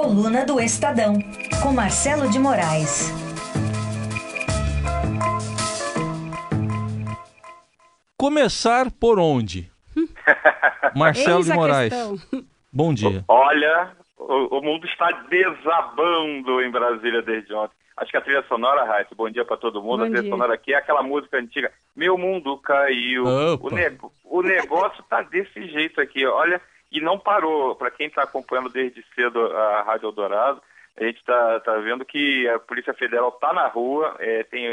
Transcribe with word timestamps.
Coluna 0.00 0.44
do 0.44 0.60
Estadão, 0.60 1.14
com 1.62 1.72
Marcelo 1.72 2.28
de 2.28 2.38
Moraes. 2.38 3.10
Começar 8.18 8.90
por 8.90 9.18
onde? 9.18 9.70
Marcelo 10.94 11.38
Eis 11.38 11.46
de 11.46 11.52
Moraes. 11.54 11.92
questão. 11.92 12.16
Bom 12.70 12.92
dia. 12.92 13.24
Olha, 13.26 13.92
o, 14.18 14.58
o 14.58 14.62
mundo 14.62 14.86
está 14.86 15.10
desabando 15.30 16.60
em 16.62 16.70
Brasília 16.70 17.22
desde 17.22 17.54
ontem. 17.54 17.74
Acho 17.96 18.10
que 18.10 18.16
a 18.18 18.20
trilha 18.20 18.44
sonora, 18.46 18.84
Raíssa, 18.84 19.14
bom 19.14 19.30
dia 19.30 19.46
para 19.46 19.56
todo 19.56 19.82
mundo. 19.82 19.98
Bom 20.00 20.02
a 20.04 20.06
trilha 20.08 20.20
dia. 20.22 20.30
sonora 20.30 20.54
aqui 20.54 20.74
é 20.74 20.76
aquela 20.76 21.02
música 21.02 21.38
antiga. 21.38 21.72
Meu 21.94 22.18
mundo 22.18 22.58
caiu. 22.58 23.24
O, 23.60 23.70
nego- 23.70 24.12
o 24.24 24.42
negócio 24.42 25.02
tá 25.08 25.22
desse 25.22 25.66
jeito 25.68 26.00
aqui, 26.00 26.26
olha, 26.26 26.60
e 26.90 27.00
não 27.00 27.18
parou. 27.18 27.74
Para 27.74 27.90
quem 27.90 28.06
está 28.06 28.22
acompanhando 28.22 28.68
desde 28.70 29.04
cedo 29.14 29.40
a 29.56 29.82
Rádio 29.82 30.06
Eldorado, 30.06 30.62
a 30.98 31.04
gente 31.04 31.18
está 31.18 31.60
tá 31.60 31.76
vendo 31.76 32.04
que 32.04 32.48
a 32.48 32.58
Polícia 32.58 32.94
Federal 32.94 33.28
está 33.28 33.52
na 33.52 33.66
rua, 33.66 34.16
é, 34.18 34.42
tem 34.44 34.66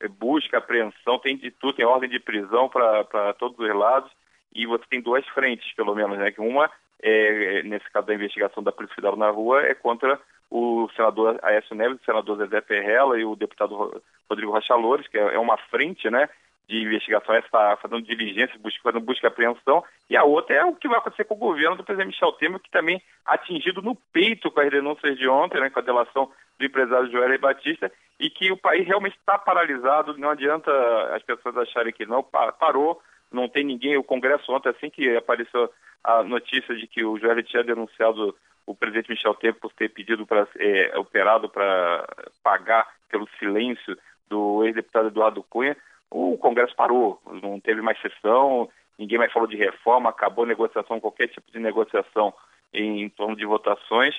é, 0.00 0.08
busca, 0.08 0.58
apreensão, 0.58 1.18
tem 1.18 1.36
de 1.36 1.50
tudo, 1.50 1.74
tem 1.74 1.84
ordem 1.84 2.08
de 2.10 2.18
prisão 2.18 2.68
para 2.68 3.34
todos 3.34 3.58
os 3.58 3.74
lados. 3.74 4.10
E 4.54 4.66
você 4.66 4.84
tem 4.88 5.00
duas 5.00 5.26
frentes, 5.28 5.72
pelo 5.74 5.94
menos, 5.94 6.18
né? 6.18 6.32
Que 6.32 6.40
uma, 6.40 6.70
é, 7.02 7.62
nesse 7.64 7.88
caso 7.90 8.06
da 8.06 8.14
investigação 8.14 8.62
da 8.62 8.72
Polícia 8.72 8.94
Federal 8.96 9.16
na 9.16 9.30
rua, 9.30 9.62
é 9.62 9.74
contra 9.74 10.18
o 10.50 10.88
senador 10.96 11.38
Aécio 11.42 11.76
Neves, 11.76 12.00
o 12.00 12.04
senador 12.04 12.38
Zezé 12.38 12.60
Perrella 12.62 13.18
e 13.20 13.24
o 13.24 13.36
deputado 13.36 13.76
Ro- 13.76 14.02
Rodrigo 14.28 14.50
Rocha 14.50 14.74
Loures, 14.74 15.06
que 15.06 15.18
é 15.18 15.34
é 15.34 15.38
uma 15.38 15.58
frente, 15.70 16.08
né? 16.10 16.28
De 16.68 16.82
investigação, 16.82 17.34
essa 17.34 17.46
está 17.46 17.76
fazendo 17.78 18.02
diligência, 18.02 18.58
busca, 18.58 18.80
fazendo 18.82 19.02
busca 19.04 19.26
e 19.26 19.28
apreensão, 19.28 19.82
e 20.10 20.16
a 20.16 20.22
outra 20.24 20.54
é 20.54 20.64
o 20.66 20.74
que 20.74 20.86
vai 20.86 20.98
acontecer 20.98 21.24
com 21.24 21.34
o 21.34 21.38
governo 21.38 21.76
do 21.76 21.84
presidente 21.84 22.08
Michel 22.12 22.32
Temer, 22.32 22.60
que 22.60 22.70
também 22.70 23.02
atingido 23.24 23.80
no 23.80 23.94
peito 24.12 24.50
com 24.50 24.60
as 24.60 24.70
denúncias 24.70 25.16
de 25.16 25.26
ontem, 25.26 25.58
né, 25.60 25.70
com 25.70 25.78
a 25.78 25.82
delação 25.82 26.30
do 26.58 26.66
empresário 26.66 27.10
Joel 27.10 27.38
Batista, 27.38 27.90
e 28.20 28.28
que 28.28 28.52
o 28.52 28.56
país 28.56 28.86
realmente 28.86 29.16
está 29.16 29.38
paralisado, 29.38 30.18
não 30.18 30.28
adianta 30.28 30.70
as 31.14 31.22
pessoas 31.22 31.56
acharem 31.56 31.92
que 31.92 32.04
não, 32.04 32.22
pa- 32.22 32.52
parou, 32.52 33.00
não 33.32 33.48
tem 33.48 33.64
ninguém, 33.64 33.96
o 33.96 34.04
Congresso 34.04 34.52
ontem, 34.52 34.68
assim 34.68 34.90
que 34.90 35.16
apareceu 35.16 35.70
a 36.04 36.22
notícia 36.22 36.74
de 36.74 36.86
que 36.86 37.02
o 37.02 37.18
Joel 37.18 37.42
tinha 37.44 37.64
denunciado 37.64 38.36
o 38.66 38.74
presidente 38.74 39.08
Michel 39.10 39.34
Temer 39.36 39.54
por 39.58 39.72
ter 39.72 39.88
pedido 39.88 40.26
para 40.26 40.46
é, 40.58 40.98
operado 40.98 41.48
para 41.48 42.06
pagar 42.42 42.86
pelo 43.08 43.26
silêncio 43.38 43.96
do 44.28 44.62
ex-deputado 44.64 45.08
Eduardo 45.08 45.42
Cunha, 45.42 45.74
o 46.10 46.36
Congresso 46.38 46.74
parou, 46.74 47.20
não 47.42 47.60
teve 47.60 47.82
mais 47.82 48.00
sessão, 48.00 48.68
ninguém 48.98 49.18
mais 49.18 49.32
falou 49.32 49.48
de 49.48 49.56
reforma, 49.56 50.10
acabou 50.10 50.44
a 50.44 50.48
negociação, 50.48 51.00
qualquer 51.00 51.28
tipo 51.28 51.50
de 51.52 51.58
negociação 51.58 52.32
em 52.72 53.08
torno 53.10 53.36
de 53.36 53.44
votações. 53.44 54.14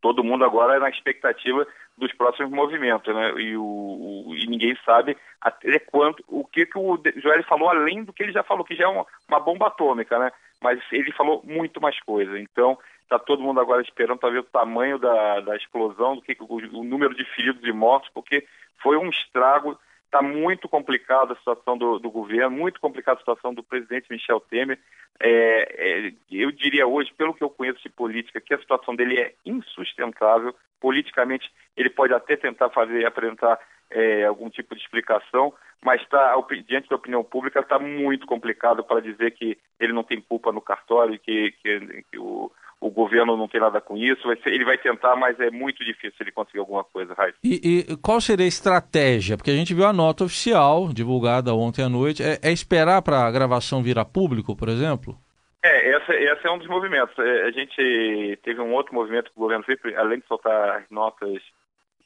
Todo 0.00 0.22
mundo 0.22 0.44
agora 0.44 0.76
é 0.76 0.78
na 0.78 0.90
expectativa 0.90 1.66
dos 1.96 2.12
próximos 2.12 2.50
movimentos, 2.50 3.14
né? 3.14 3.32
E, 3.40 3.56
o, 3.56 4.34
e 4.36 4.46
ninguém 4.46 4.76
sabe 4.84 5.16
até 5.40 5.78
quanto 5.78 6.22
o 6.28 6.44
que, 6.44 6.66
que 6.66 6.78
o 6.78 7.00
Joel 7.16 7.42
falou 7.44 7.70
além 7.70 8.04
do 8.04 8.12
que 8.12 8.22
ele 8.22 8.32
já 8.32 8.42
falou, 8.42 8.64
que 8.64 8.76
já 8.76 8.84
é 8.84 8.88
uma, 8.88 9.06
uma 9.28 9.40
bomba 9.40 9.68
atômica, 9.68 10.18
né? 10.18 10.30
Mas 10.62 10.80
ele 10.92 11.10
falou 11.12 11.42
muito 11.44 11.80
mais 11.80 11.98
coisa. 12.00 12.38
Então 12.38 12.78
está 13.02 13.18
todo 13.18 13.42
mundo 13.42 13.60
agora 13.60 13.80
esperando 13.80 14.18
para 14.18 14.30
ver 14.30 14.40
o 14.40 14.44
tamanho 14.44 14.98
da, 14.98 15.40
da 15.40 15.56
explosão, 15.56 16.16
do 16.16 16.22
que 16.22 16.36
o, 16.38 16.78
o 16.78 16.84
número 16.84 17.14
de 17.14 17.24
feridos 17.24 17.64
e 17.64 17.72
mortos, 17.72 18.10
porque 18.12 18.46
foi 18.82 18.96
um 18.96 19.08
estrago. 19.08 19.78
Está 20.16 20.26
muito 20.26 20.66
complicada 20.66 21.34
a 21.34 21.36
situação 21.36 21.76
do, 21.76 21.98
do 21.98 22.10
governo, 22.10 22.56
muito 22.56 22.80
complicada 22.80 23.18
a 23.18 23.20
situação 23.20 23.52
do 23.52 23.62
presidente 23.62 24.06
Michel 24.10 24.40
Temer. 24.40 24.78
É, 25.20 26.08
é, 26.08 26.12
eu 26.30 26.50
diria 26.50 26.86
hoje, 26.86 27.12
pelo 27.12 27.34
que 27.34 27.44
eu 27.44 27.50
conheço 27.50 27.82
de 27.82 27.90
política, 27.90 28.40
que 28.40 28.54
a 28.54 28.58
situação 28.58 28.96
dele 28.96 29.20
é 29.20 29.34
insustentável. 29.44 30.54
Politicamente, 30.80 31.52
ele 31.76 31.90
pode 31.90 32.14
até 32.14 32.34
tentar 32.34 32.70
fazer, 32.70 33.04
apresentar 33.04 33.60
é, 33.90 34.24
algum 34.24 34.48
tipo 34.48 34.74
de 34.74 34.80
explicação, 34.80 35.52
mas 35.84 36.02
tá, 36.08 36.34
diante 36.66 36.88
da 36.88 36.96
opinião 36.96 37.22
pública 37.22 37.60
está 37.60 37.78
muito 37.78 38.26
complicado 38.26 38.82
para 38.82 39.02
dizer 39.02 39.32
que 39.32 39.58
ele 39.78 39.92
não 39.92 40.02
tem 40.02 40.18
culpa 40.18 40.50
no 40.50 40.62
cartório, 40.62 41.18
que, 41.18 41.52
que, 41.62 42.04
que 42.10 42.18
o, 42.18 42.50
o 42.80 42.90
governo 42.90 43.36
não 43.36 43.48
tem 43.48 43.60
nada 43.60 43.80
com 43.80 43.96
isso. 43.96 44.26
Vai 44.26 44.36
ser- 44.36 44.52
ele 44.52 44.64
vai 44.64 44.76
tentar, 44.78 45.16
mas 45.16 45.38
é 45.40 45.50
muito 45.50 45.84
difícil 45.84 46.16
ele 46.20 46.32
conseguir 46.32 46.58
alguma 46.58 46.84
coisa, 46.84 47.14
Raíssa. 47.14 47.38
E, 47.42 47.86
e 47.90 47.96
qual 47.98 48.20
seria 48.20 48.44
a 48.44 48.48
estratégia? 48.48 49.36
Porque 49.36 49.50
a 49.50 49.54
gente 49.56 49.72
viu 49.74 49.86
a 49.86 49.92
nota 49.92 50.24
oficial 50.24 50.88
divulgada 50.92 51.54
ontem 51.54 51.82
à 51.82 51.88
noite. 51.88 52.22
É, 52.22 52.38
é 52.42 52.52
esperar 52.52 53.00
para 53.02 53.26
a 53.26 53.30
gravação 53.30 53.82
vir 53.82 53.98
a 53.98 54.04
público, 54.04 54.54
por 54.56 54.68
exemplo? 54.68 55.16
É, 55.64 55.90
essa, 55.96 56.14
esse 56.14 56.46
é 56.46 56.50
um 56.50 56.58
dos 56.58 56.68
movimentos. 56.68 57.18
É, 57.18 57.42
A 57.44 57.50
gente 57.50 58.38
teve 58.44 58.60
um 58.60 58.72
outro 58.72 58.94
movimento 58.94 59.30
que 59.32 59.36
o 59.38 59.40
governo 59.42 59.64
fez, 59.64 59.78
além 59.96 60.20
de 60.20 60.26
soltar 60.26 60.78
as 60.78 60.90
notas 60.90 61.42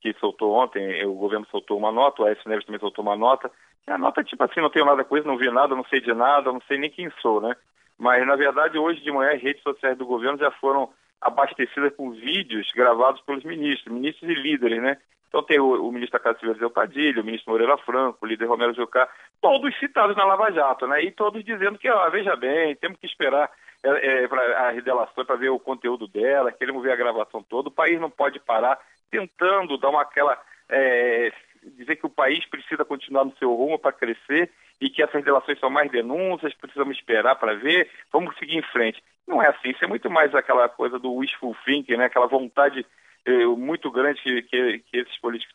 que 0.01 0.15
soltou 0.19 0.55
ontem, 0.55 1.05
o 1.05 1.13
governo 1.15 1.47
soltou 1.51 1.77
uma 1.77 1.93
nota, 1.93 2.23
o 2.23 2.25
Aécio 2.25 2.49
Neves 2.49 2.65
também 2.65 2.81
soltou 2.81 3.05
uma 3.05 3.17
nota. 3.17 3.51
E 3.87 3.91
a 3.91 3.99
nota, 3.99 4.25
tipo 4.25 4.43
assim, 4.45 4.61
não 4.63 4.71
tenho 4.71 4.87
nada 4.87 5.05
com 5.05 5.15
isso, 5.17 5.27
não 5.27 5.37
vi 5.37 5.51
nada, 5.51 5.75
não 5.77 5.85
sei 5.85 6.01
de 6.01 6.15
nada, 6.15 6.51
não 6.51 6.61
sei 6.67 6.79
nem 6.79 6.89
quem 6.91 7.11
sou, 7.21 7.41
né? 7.43 7.55
Mas, 8.01 8.27
na 8.27 8.35
verdade, 8.35 8.79
hoje 8.79 9.03
de 9.03 9.13
manhã, 9.13 9.33
as 9.35 9.43
redes 9.43 9.63
sociais 9.63 9.97
do 9.97 10.07
governo 10.07 10.39
já 10.39 10.51
foram 10.53 10.89
abastecidas 11.21 11.95
com 11.95 12.11
vídeos 12.13 12.73
gravados 12.75 13.21
pelos 13.21 13.45
ministros, 13.45 13.93
ministros 13.93 14.31
e 14.31 14.35
líderes, 14.35 14.83
né? 14.83 14.97
Então 15.29 15.43
tem 15.43 15.61
o, 15.61 15.87
o 15.87 15.93
ministro 15.93 16.19
da 16.19 16.25
Casa 16.25 16.39
Civil, 16.39 16.57
Zé 16.57 16.69
Padilha, 16.71 17.21
o 17.21 17.25
ministro 17.25 17.53
Moreira 17.53 17.77
Franco, 17.77 18.19
o 18.23 18.27
líder 18.27 18.47
Romero 18.47 18.75
Jucá, 18.75 19.07
todos 19.41 19.79
citados 19.79 20.17
na 20.17 20.25
Lava 20.25 20.51
Jato, 20.51 20.87
né? 20.87 21.05
E 21.05 21.13
todos 21.13 21.45
dizendo 21.45 21.79
que, 21.79 21.91
ó, 21.91 22.09
veja 22.09 22.35
bem, 22.37 22.75
temos 22.77 22.99
que 22.99 23.07
esperar 23.07 23.51
é, 23.85 24.25
é, 24.25 24.29
para 24.29 24.69
a 24.69 24.71
revelação, 24.71 25.25
para 25.25 25.37
ver 25.37 25.51
o 25.51 25.61
conteúdo 25.61 26.09
dela, 26.09 26.51
queremos 26.51 26.83
ver 26.83 26.93
a 26.93 26.97
gravação 26.97 27.43
toda. 27.43 27.69
O 27.69 27.73
país 27.73 28.01
não 28.01 28.11
pode 28.11 28.41
parar 28.41 28.79
tentando 29.11 29.77
dar 29.77 29.91
uma 29.91 30.01
aquela 30.01 30.41
é, 30.71 31.31
dizer 31.63 31.97
que 31.97 32.07
o 32.07 32.11
país 32.11 32.45
precisa 32.47 32.85
continuar 32.85 33.25
no 33.25 33.37
seu 33.37 33.53
rumo 33.55 33.79
para 33.79 33.93
crescer 33.93 34.51
e 34.81 34.89
que 34.89 35.03
essas 35.03 35.25
relações 35.25 35.59
são 35.59 35.69
mais 35.69 35.91
denúncias, 35.91 36.55
precisamos 36.55 36.97
esperar 36.97 37.37
para 37.37 37.55
ver, 37.55 37.91
vamos 38.13 38.37
seguir 38.39 38.57
em 38.57 38.63
frente. 38.63 39.03
Não 39.27 39.43
é 39.43 39.49
assim, 39.49 39.71
isso 39.71 39.85
é 39.85 39.89
muito 39.89 40.11
mais 40.11 40.35
aquela 40.35 40.69
coisa 40.69 40.99
do 40.99 41.13
wishful 41.15 41.55
thinking, 41.65 41.97
né? 41.97 42.07
aquela 42.07 42.27
vontade 42.27 42.85
eh, 43.27 43.47
muito 43.47 43.91
grande 43.91 44.21
que, 44.23 44.43
que, 44.43 44.79
que 44.79 44.97
esses 44.99 45.19
políticos 45.19 45.55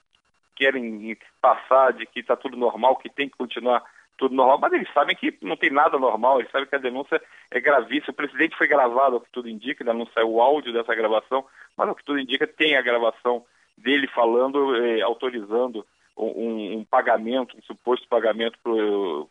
querem 0.56 1.18
passar 1.42 1.92
de 1.94 2.06
que 2.06 2.20
está 2.20 2.36
tudo 2.36 2.56
normal, 2.56 2.96
que 2.96 3.10
tem 3.10 3.28
que 3.28 3.38
continuar 3.38 3.84
tudo 4.18 4.34
normal, 4.34 4.60
mas 4.60 4.74
eles 4.74 4.92
sabem 4.94 5.16
que 5.16 5.38
não 5.42 5.58
tem 5.58 5.70
nada 5.70 6.00
normal, 6.00 6.40
eles 6.40 6.52
sabem 6.52 6.68
que 6.68 6.76
a 6.76 6.80
denúncia 6.80 7.22
é 7.52 7.60
gravíssima. 7.60 8.12
O 8.12 8.14
presidente 8.14 8.56
foi 8.56 8.68
gravado, 8.68 9.16
ao 9.16 9.22
que 9.22 9.32
tudo 9.32 9.50
indica, 9.50 9.84
ainda 9.84 9.94
não 9.94 10.06
saiu 10.08 10.32
o 10.32 10.42
áudio 10.42 10.72
dessa 10.72 10.96
gravação, 10.96 11.46
mas 11.76 11.90
ao 11.90 11.96
que 11.96 12.06
tudo 12.06 12.20
indica 12.20 12.48
tem 12.48 12.78
a 12.78 12.82
gravação 12.82 13.44
dele 13.78 14.08
falando, 14.08 14.76
eh, 14.78 15.02
autorizando 15.02 15.86
um, 16.18 16.78
um 16.78 16.84
pagamento, 16.84 17.58
um 17.58 17.62
suposto 17.62 18.08
pagamento 18.08 18.58
para 18.64 18.72
o 18.72 19.30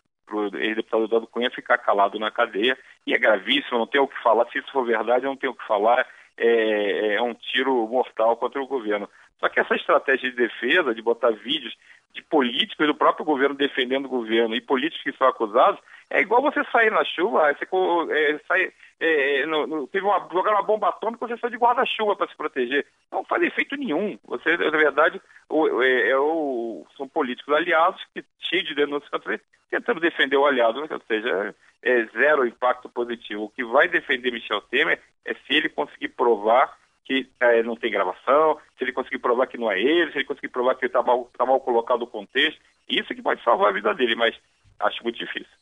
ex-deputado 0.54 1.04
Eduardo 1.04 1.26
Cunha 1.26 1.50
ficar 1.50 1.78
calado 1.78 2.18
na 2.18 2.30
cadeia, 2.30 2.76
e 3.06 3.14
é 3.14 3.18
gravíssimo, 3.18 3.78
não 3.78 3.86
tem 3.86 4.00
o 4.00 4.08
que 4.08 4.22
falar, 4.22 4.46
se 4.50 4.58
isso 4.58 4.70
for 4.72 4.84
verdade, 4.84 5.24
eu 5.24 5.30
não 5.30 5.36
tenho 5.36 5.52
o 5.52 5.56
que 5.56 5.66
falar, 5.66 6.06
é, 6.36 7.14
é 7.14 7.22
um 7.22 7.34
tiro 7.34 7.86
mortal 7.86 8.36
contra 8.36 8.60
o 8.60 8.66
governo. 8.66 9.08
Só 9.38 9.48
que 9.48 9.60
essa 9.60 9.74
estratégia 9.74 10.30
de 10.30 10.36
defesa, 10.36 10.94
de 10.94 11.02
botar 11.02 11.30
vídeos 11.30 11.74
de 12.14 12.22
políticos 12.22 12.86
do 12.86 12.94
próprio 12.94 13.24
governo 13.24 13.54
defendendo 13.54 14.06
o 14.06 14.08
governo 14.08 14.54
e 14.54 14.60
políticos 14.60 15.02
que 15.02 15.18
são 15.18 15.26
acusados, 15.26 15.80
é 16.10 16.20
igual 16.20 16.42
você 16.42 16.62
sair 16.70 16.90
na 16.90 17.04
chuva, 17.04 17.52
você 17.54 17.66
é, 18.12 18.38
sai, 18.46 18.72
é, 19.00 19.46
no- 19.46 19.66
no- 19.66 19.86
teve 19.88 20.04
uma, 20.04 20.28
jogar 20.32 20.52
uma 20.52 20.62
bomba 20.62 20.88
atômica, 20.88 21.26
você 21.26 21.36
sai 21.38 21.50
de 21.50 21.56
guarda-chuva 21.56 22.14
para 22.16 22.28
se 22.28 22.36
proteger. 22.36 22.86
Não 23.10 23.24
faz 23.24 23.42
efeito 23.42 23.76
nenhum. 23.76 24.18
Você, 24.24 24.56
na 24.56 24.70
verdade, 24.70 25.20
o- 25.48 25.82
é- 25.82 26.10
é 26.10 26.18
o- 26.18 26.86
são 26.96 27.08
políticos 27.08 27.54
aliados 27.54 28.02
que 28.14 28.24
cheios 28.38 28.66
de 28.66 28.74
denúncias 28.74 29.10
contra 29.10 29.34
ele, 29.34 29.42
tentando 29.70 30.00
defender 30.00 30.36
o 30.36 30.46
aliado, 30.46 30.80
né? 30.80 30.86
ou 30.90 31.02
seja, 31.08 31.54
é, 31.82 31.90
é 32.00 32.04
zero 32.06 32.46
impacto 32.46 32.88
positivo. 32.88 33.44
O 33.44 33.48
que 33.50 33.64
vai 33.64 33.88
defender 33.88 34.30
Michel 34.30 34.60
Temer 34.62 35.00
é 35.24 35.34
se 35.34 35.40
ele 35.54 35.68
conseguir 35.68 36.08
provar 36.08 36.72
que 37.04 37.28
eh, 37.40 37.62
não 37.62 37.76
tem 37.76 37.90
gravação, 37.90 38.58
se 38.78 38.84
ele 38.84 38.92
conseguir 38.92 39.18
provar 39.18 39.46
que 39.46 39.58
não 39.58 39.70
é 39.70 39.78
ele, 39.78 40.10
se 40.10 40.16
ele 40.18 40.24
conseguir 40.24 40.48
provar 40.48 40.74
que 40.74 40.86
está 40.86 41.02
mal, 41.02 41.30
tá 41.36 41.44
mal 41.44 41.60
colocado 41.60 42.00
o 42.02 42.06
contexto, 42.06 42.58
isso 42.88 43.14
que 43.14 43.20
pode 43.20 43.42
salvar 43.42 43.68
a 43.68 43.72
vida 43.74 43.92
dele, 43.92 44.14
mas 44.14 44.34
acho 44.80 45.02
muito 45.02 45.18
difícil. 45.18 45.52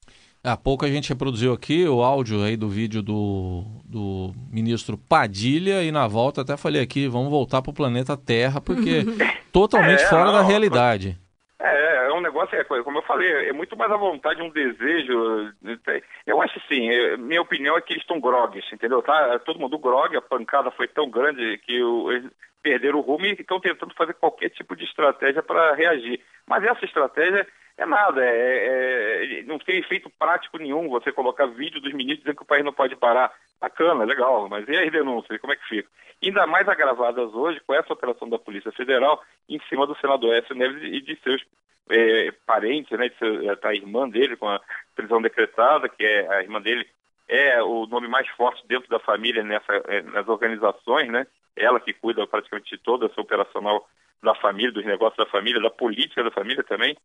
Há 0.45 0.57
pouco 0.57 0.85
a 0.85 0.89
gente 0.89 1.09
reproduziu 1.09 1.53
aqui 1.53 1.87
o 1.87 2.03
áudio 2.03 2.43
aí 2.43 2.57
do 2.57 2.69
vídeo 2.69 3.01
do, 3.01 3.63
do 3.85 4.33
ministro 4.51 4.99
Padilha 4.99 5.85
e 5.85 5.93
na 5.93 6.09
volta 6.09 6.41
até 6.41 6.57
falei 6.57 6.83
aqui, 6.83 7.07
vamos 7.07 7.31
voltar 7.31 7.63
para 7.63 7.71
o 7.71 7.75
planeta 7.75 8.17
Terra, 8.17 8.61
porque 8.61 9.05
totalmente 9.53 10.03
É, 10.03 10.07
fora 10.07 10.33
da 10.33 10.43
não, 10.43 10.49
realidade. 10.49 11.17
É, 11.61 12.09
é 12.09 12.13
um 12.13 12.21
negócio, 12.21 12.59
é, 12.59 12.65
como 12.65 12.99
eu 12.99 13.03
falei, 13.03 13.31
é 13.51 13.53
muito 13.53 13.77
mais 13.77 13.93
a 13.93 13.97
vontade, 13.97 14.43
um 14.43 14.51
desejo. 14.51 15.53
Eu 16.27 16.43
acho 16.43 16.59
assim, 16.59 16.89
é, 16.89 17.17
minha 17.17 17.41
opinião 17.41 17.77
é 17.77 17.81
que 17.81 17.93
eles 17.93 18.03
estão 18.03 18.19
grogues, 18.19 18.65
entendeu? 18.73 19.01
Tá, 19.01 19.39
todo 19.39 19.61
mundo 19.61 19.79
grog, 19.79 20.17
a 20.17 20.21
pancada 20.21 20.73
foi 20.73 20.89
tão 20.89 21.09
grande 21.09 21.57
que 21.59 21.81
o, 21.81 22.11
eles 22.11 22.29
perderam 22.61 22.99
o 22.99 23.03
rumo 23.03 23.27
e 23.27 23.33
estão 23.33 23.61
tentando 23.61 23.95
fazer 23.95 24.15
qualquer 24.15 24.49
tipo 24.51 24.75
de 24.75 24.83
estratégia 24.85 25.41
para 25.41 25.77
reagir. 25.77 26.21
Mas 26.49 26.65
essa 26.65 26.85
estratégia 26.85 27.47
é 27.83 27.87
nada, 27.87 28.25
é, 28.25 29.39
é, 29.39 29.43
não 29.45 29.59
tem 29.59 29.79
efeito 29.79 30.11
prático 30.19 30.59
nenhum 30.59 30.89
você 30.89 31.13
colocar 31.13 31.47
vídeo 31.47 31.81
dos 31.81 31.93
ministros 31.93 32.21
dizendo 32.21 32.37
que 32.37 32.43
o 32.43 32.47
país 32.47 32.65
não 32.65 32.73
pode 32.73 32.97
parar. 32.97 33.33
Bacana, 33.61 34.05
legal, 34.05 34.49
mas 34.49 34.67
e 34.69 34.77
as 34.77 34.91
denúncias, 34.91 35.41
como 35.41 35.53
é 35.53 35.57
que 35.57 35.69
fica? 35.69 35.89
Ainda 36.23 36.47
mais 36.47 36.69
agravadas 36.69 37.33
hoje 37.33 37.61
com 37.65 37.75
essa 37.75 37.93
operação 37.93 38.29
da 38.29 38.39
Polícia 38.39 38.73
Federal 38.73 39.23
em 39.49 39.61
cima 39.69 39.87
do 39.87 39.97
senador 39.97 40.35
Écio 40.35 40.55
Neves 40.55 40.83
e 40.83 41.01
de 41.01 41.17
seus 41.23 41.45
é, 41.91 42.33
parentes, 42.45 42.99
né, 42.99 43.09
de 43.09 43.17
seu, 43.19 43.57
da 43.57 43.75
irmã 43.75 44.09
dele 44.09 44.37
com 44.37 44.49
a 44.49 44.61
prisão 44.97 45.23
decretada, 45.23 45.89
que 45.89 46.05
é 46.05 46.29
a 46.29 46.43
irmã 46.43 46.61
dele 46.61 46.89
é 47.29 47.63
o 47.63 47.87
nome 47.87 48.09
mais 48.09 48.29
forte 48.31 48.67
dentro 48.67 48.89
da 48.89 48.99
família 48.99 49.43
nessa, 49.43 49.73
é, 49.87 50.03
nas 50.03 50.29
organizações, 50.29 51.09
né? 51.09 51.27
Ela 51.57 51.81
que 51.81 51.93
cuida 51.93 52.27
praticamente 52.27 52.77
de 52.77 52.83
toda 52.83 53.07
essa 53.07 53.21
operacional 53.21 53.89
da 54.23 54.35
família, 54.35 54.73
dos 54.73 54.85
negócios 54.85 55.17
da 55.17 55.31
família, 55.31 55.61
da 55.61 55.71
política 55.71 56.23
da 56.23 56.31
família 56.31 56.63
também. 56.63 56.97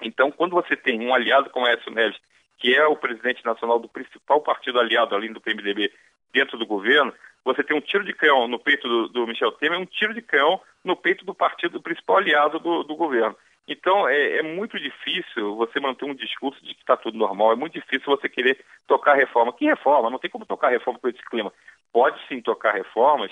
Então, 0.00 0.30
quando 0.30 0.52
você 0.52 0.76
tem 0.76 1.00
um 1.00 1.14
aliado 1.14 1.50
como 1.50 1.66
Écio 1.66 1.92
Neves, 1.92 2.18
que 2.58 2.74
é 2.74 2.86
o 2.86 2.96
presidente 2.96 3.44
nacional 3.44 3.78
do 3.78 3.88
principal 3.88 4.40
partido 4.40 4.78
aliado, 4.78 5.14
além 5.14 5.32
do 5.32 5.40
PMDB, 5.40 5.92
dentro 6.32 6.56
do 6.56 6.66
governo, 6.66 7.12
você 7.44 7.62
tem 7.62 7.76
um 7.76 7.80
tiro 7.80 8.04
de 8.04 8.12
canhão 8.12 8.46
no 8.46 8.58
peito 8.58 8.88
do, 8.88 9.08
do 9.08 9.26
Michel 9.26 9.52
Temer 9.52 9.78
um 9.78 9.86
tiro 9.86 10.14
de 10.14 10.22
canhão 10.22 10.60
no 10.84 10.96
peito 10.96 11.24
do 11.24 11.34
partido 11.34 11.72
do 11.72 11.82
principal 11.82 12.18
aliado 12.18 12.58
do, 12.58 12.84
do 12.84 12.94
governo. 12.94 13.36
Então, 13.66 14.08
é, 14.08 14.38
é, 14.38 14.42
muito 14.42 14.78
difícil 14.78 15.54
você 15.56 15.78
manter 15.78 16.04
um 16.04 16.14
discurso 16.14 16.60
de 16.64 16.74
que 16.74 16.80
está 16.80 16.96
tudo 16.96 17.16
normal. 17.16 17.52
É 17.52 17.56
muito 17.56 17.74
difícil 17.74 18.06
você 18.06 18.28
querer 18.28 18.64
tocar 18.86 19.14
reforma. 19.14 19.52
Que 19.52 19.66
reforma? 19.66 20.10
Não 20.10 20.18
tem 20.18 20.30
como 20.30 20.44
tocar 20.44 20.68
reforma 20.68 20.98
com 20.98 21.08
esse 21.08 21.22
clima. 21.26 21.52
Pode 21.92 22.20
sim 22.26 22.40
tocar 22.40 22.74
reformas 22.74 23.30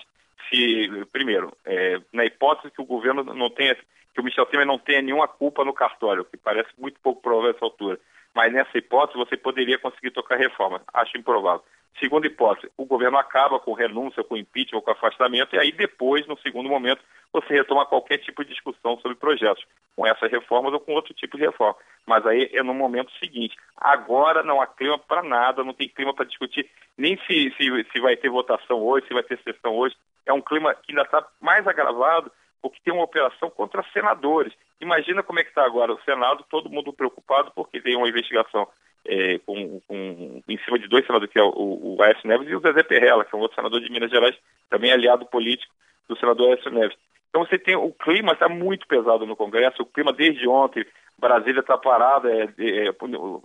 se, 0.49 0.89
primeiro, 1.13 1.53
é, 1.65 2.01
na 2.13 2.25
hipótese 2.25 2.73
que 2.73 2.81
o 2.81 2.87
governo 2.87 3.23
não 3.23 3.51
tenha 3.51 3.77
que 4.13 4.21
o 4.21 4.25
Michel 4.25 4.47
Temer 4.47 4.67
não 4.67 4.79
tenha 4.79 5.01
nenhuma 5.01 5.29
culpa 5.29 5.65
no 5.65 5.73
cartório, 5.73 6.25
que 6.25 6.37
parece 6.37 6.69
muito 6.77 6.99
pouco 7.01 7.23
provável 7.23 7.53
essa 7.53 7.65
altura. 7.65 7.99
Mas 8.35 8.53
nessa 8.53 8.77
hipótese 8.77 9.19
você 9.19 9.37
poderia 9.37 9.79
conseguir 9.79 10.11
tocar 10.11 10.37
reforma. 10.37 10.83
Acho 10.93 11.17
improvável. 11.17 11.65
Segunda 11.99 12.27
hipótese, 12.27 12.73
o 12.77 12.87
governo 12.87 13.19
acaba 13.19 13.59
com 13.59 13.75
renúncia, 13.75 14.25
com 14.25 14.37
impeachment, 14.37 14.81
com 14.81 14.91
afastamento, 14.91 15.55
e 15.55 15.59
aí 15.59 15.73
depois, 15.73 16.27
no 16.27 16.39
segundo 16.39 16.69
momento, 16.69 17.03
você 17.33 17.53
retoma 17.53 17.85
qualquer 17.85 18.19
tipo 18.19 18.43
de 18.43 18.51
discussão 18.51 18.99
sobre 19.01 19.17
projetos, 19.17 19.65
com 19.95 20.07
essas 20.07 20.31
reformas 20.31 20.73
ou 20.73 20.81
com 20.81 20.95
outro 20.95 21.13
tipo 21.13 21.37
de 21.37 21.45
reforma. 21.45 21.77
Mas 22.07 22.27
aí 22.27 22.49
é 22.53 22.63
no 22.63 22.73
momento 22.73 23.13
seguinte. 23.19 23.57
Agora 23.77 24.43
não 24.43 24.61
há 24.61 24.67
clima 24.67 24.99
para 24.99 25.23
nada, 25.23 25.63
não 25.63 25.75
tem 25.75 25.89
clima 25.89 26.15
para 26.15 26.25
discutir 26.25 26.69
nem 26.97 27.17
se, 27.27 27.53
se, 27.57 27.87
se 27.93 28.01
vai 28.01 28.17
ter 28.17 28.31
votação 28.31 28.79
hoje, 28.83 29.07
se 29.07 29.15
vai 29.15 29.23
ter 29.23 29.39
sessão 29.43 29.75
hoje. 29.75 29.97
É 30.27 30.33
um 30.33 30.41
clima 30.41 30.75
que 30.75 30.93
ainda 30.93 31.03
está 31.03 31.27
mais 31.41 31.67
agravado 31.67 32.31
porque 32.63 32.81
tem 32.85 32.93
uma 32.93 33.05
operação 33.05 33.51
contra 33.51 33.85
senadores. 33.93 34.53
Imagina 34.81 35.23
como 35.23 35.39
é 35.39 35.43
que 35.43 35.51
está 35.51 35.65
agora 35.65 35.93
o 35.93 36.03
Senado, 36.03 36.45
todo 36.49 36.71
mundo 36.71 36.93
preocupado 36.93 37.53
porque 37.55 37.81
tem 37.81 37.97
uma 37.97 38.09
investigação 38.09 38.69
é, 39.07 39.39
com, 39.39 39.81
com, 39.87 40.43
em 40.49 40.59
cima 40.59 40.79
de 40.79 40.89
dois 40.89 41.07
senadores, 41.07 41.33
que 41.33 41.39
é 41.39 41.43
o, 41.43 41.97
o 41.97 42.03
Aécio 42.03 42.29
Neves 42.29 42.49
e 42.49 42.55
o 42.55 42.61
Zezé 42.61 42.83
Perrella, 42.83 43.25
que 43.25 43.35
é 43.35 43.39
um 43.39 43.43
outro 43.43 43.57
senador 43.57 43.81
de 43.81 43.91
Minas 43.91 44.11
Gerais, 44.11 44.37
também 44.69 44.93
aliado 44.93 45.27
político 45.27 45.73
do 46.09 46.19
senador 46.19 46.51
Aécio 46.51 46.71
Neves. 46.71 46.97
Então 47.29 47.45
você 47.45 47.59
tem 47.59 47.77
o 47.77 47.93
clima 47.93 48.33
está 48.33 48.49
muito 48.49 48.87
pesado 48.87 49.25
no 49.25 49.37
Congresso, 49.37 49.83
o 49.83 49.87
clima 49.87 50.13
desde 50.13 50.49
ontem, 50.49 50.85
Brasília 51.19 51.61
está 51.61 51.77
parada, 51.77 52.31
é, 52.33 52.49
é, 52.59 52.93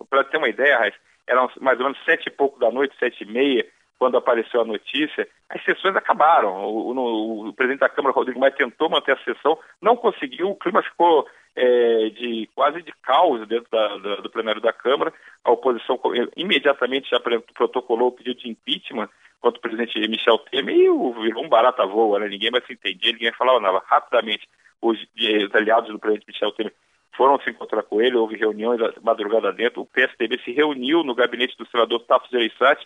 para 0.10 0.24
ter 0.24 0.38
uma 0.38 0.50
ideia, 0.50 0.94
eram 1.28 1.50
mais 1.60 1.78
ou 1.80 1.86
menos 1.86 2.04
sete 2.06 2.28
e 2.28 2.32
pouco 2.32 2.60
da 2.60 2.72
noite, 2.72 2.96
sete 2.98 3.24
e 3.24 3.28
meia, 3.28 3.66
quando 4.00 4.18
apareceu 4.18 4.62
a 4.62 4.66
notícia, 4.66 5.28
as 5.50 5.64
sessões 5.64 5.96
acabaram. 5.96 6.66
O, 6.66 6.94
o, 6.94 7.50
o, 7.50 7.54
presidente 7.54 7.82
da 7.82 7.90
Câmara, 7.90 8.16
Rodrigo 8.16 8.40
Maia, 8.40 8.52
tentou 8.52 8.90
manter 8.90 9.14
a 9.14 9.24
sessão, 9.24 9.58
não 9.82 9.96
conseguiu, 9.96 10.50
o 10.50 10.56
clima 10.56 10.82
ficou 10.84 11.28
é, 11.56 12.10
de 12.10 12.50
quase 12.54 12.82
de 12.82 12.92
caos 13.02 13.48
dentro 13.48 13.70
da, 13.72 13.98
da, 13.98 14.16
do 14.18 14.30
plenário 14.30 14.62
da 14.62 14.74
Câmara. 14.74 15.14
A 15.44 15.52
oposição 15.52 16.00
imediatamente 16.36 17.10
já 17.10 17.20
protocolou 17.54 18.10
o 18.10 18.12
pedido 18.12 18.40
de 18.40 18.50
impeachment 18.50 19.10
contra 19.40 19.60
o 19.60 19.62
presidente 19.62 20.00
Michel 20.08 20.40
Temer 20.40 20.76
e 20.76 20.90
o, 20.90 21.14
virou 21.14 21.46
um 21.46 21.50
barata 21.50 21.86
voa, 21.86 22.20
né? 22.20 22.28
ninguém 22.28 22.52
mais 22.52 22.66
se 22.66 22.74
entendia, 22.74 23.12
ninguém 23.14 23.32
falava 23.34 23.60
nada. 23.60 23.82
Rapidamente, 23.86 24.48
os, 24.82 25.00
os 25.00 25.56
aliados 25.56 25.92
do 25.92 26.00
presidente 26.00 26.28
Michel 26.28 26.52
Temer 26.52 26.74
foram 27.16 27.40
se 27.40 27.50
encontrar 27.50 27.84
com 27.84 28.02
ele, 28.02 28.18
houve 28.18 28.36
reuniões 28.36 28.82
madrugada 29.02 29.54
dentro, 29.54 29.82
o 29.82 29.86
PSDB 29.86 30.38
se 30.44 30.52
reuniu 30.52 31.04
no 31.04 31.16
gabinete 31.16 31.56
do 31.58 31.66
senador 31.68 32.02
Tasso 32.02 32.30
Gereissati 32.30 32.86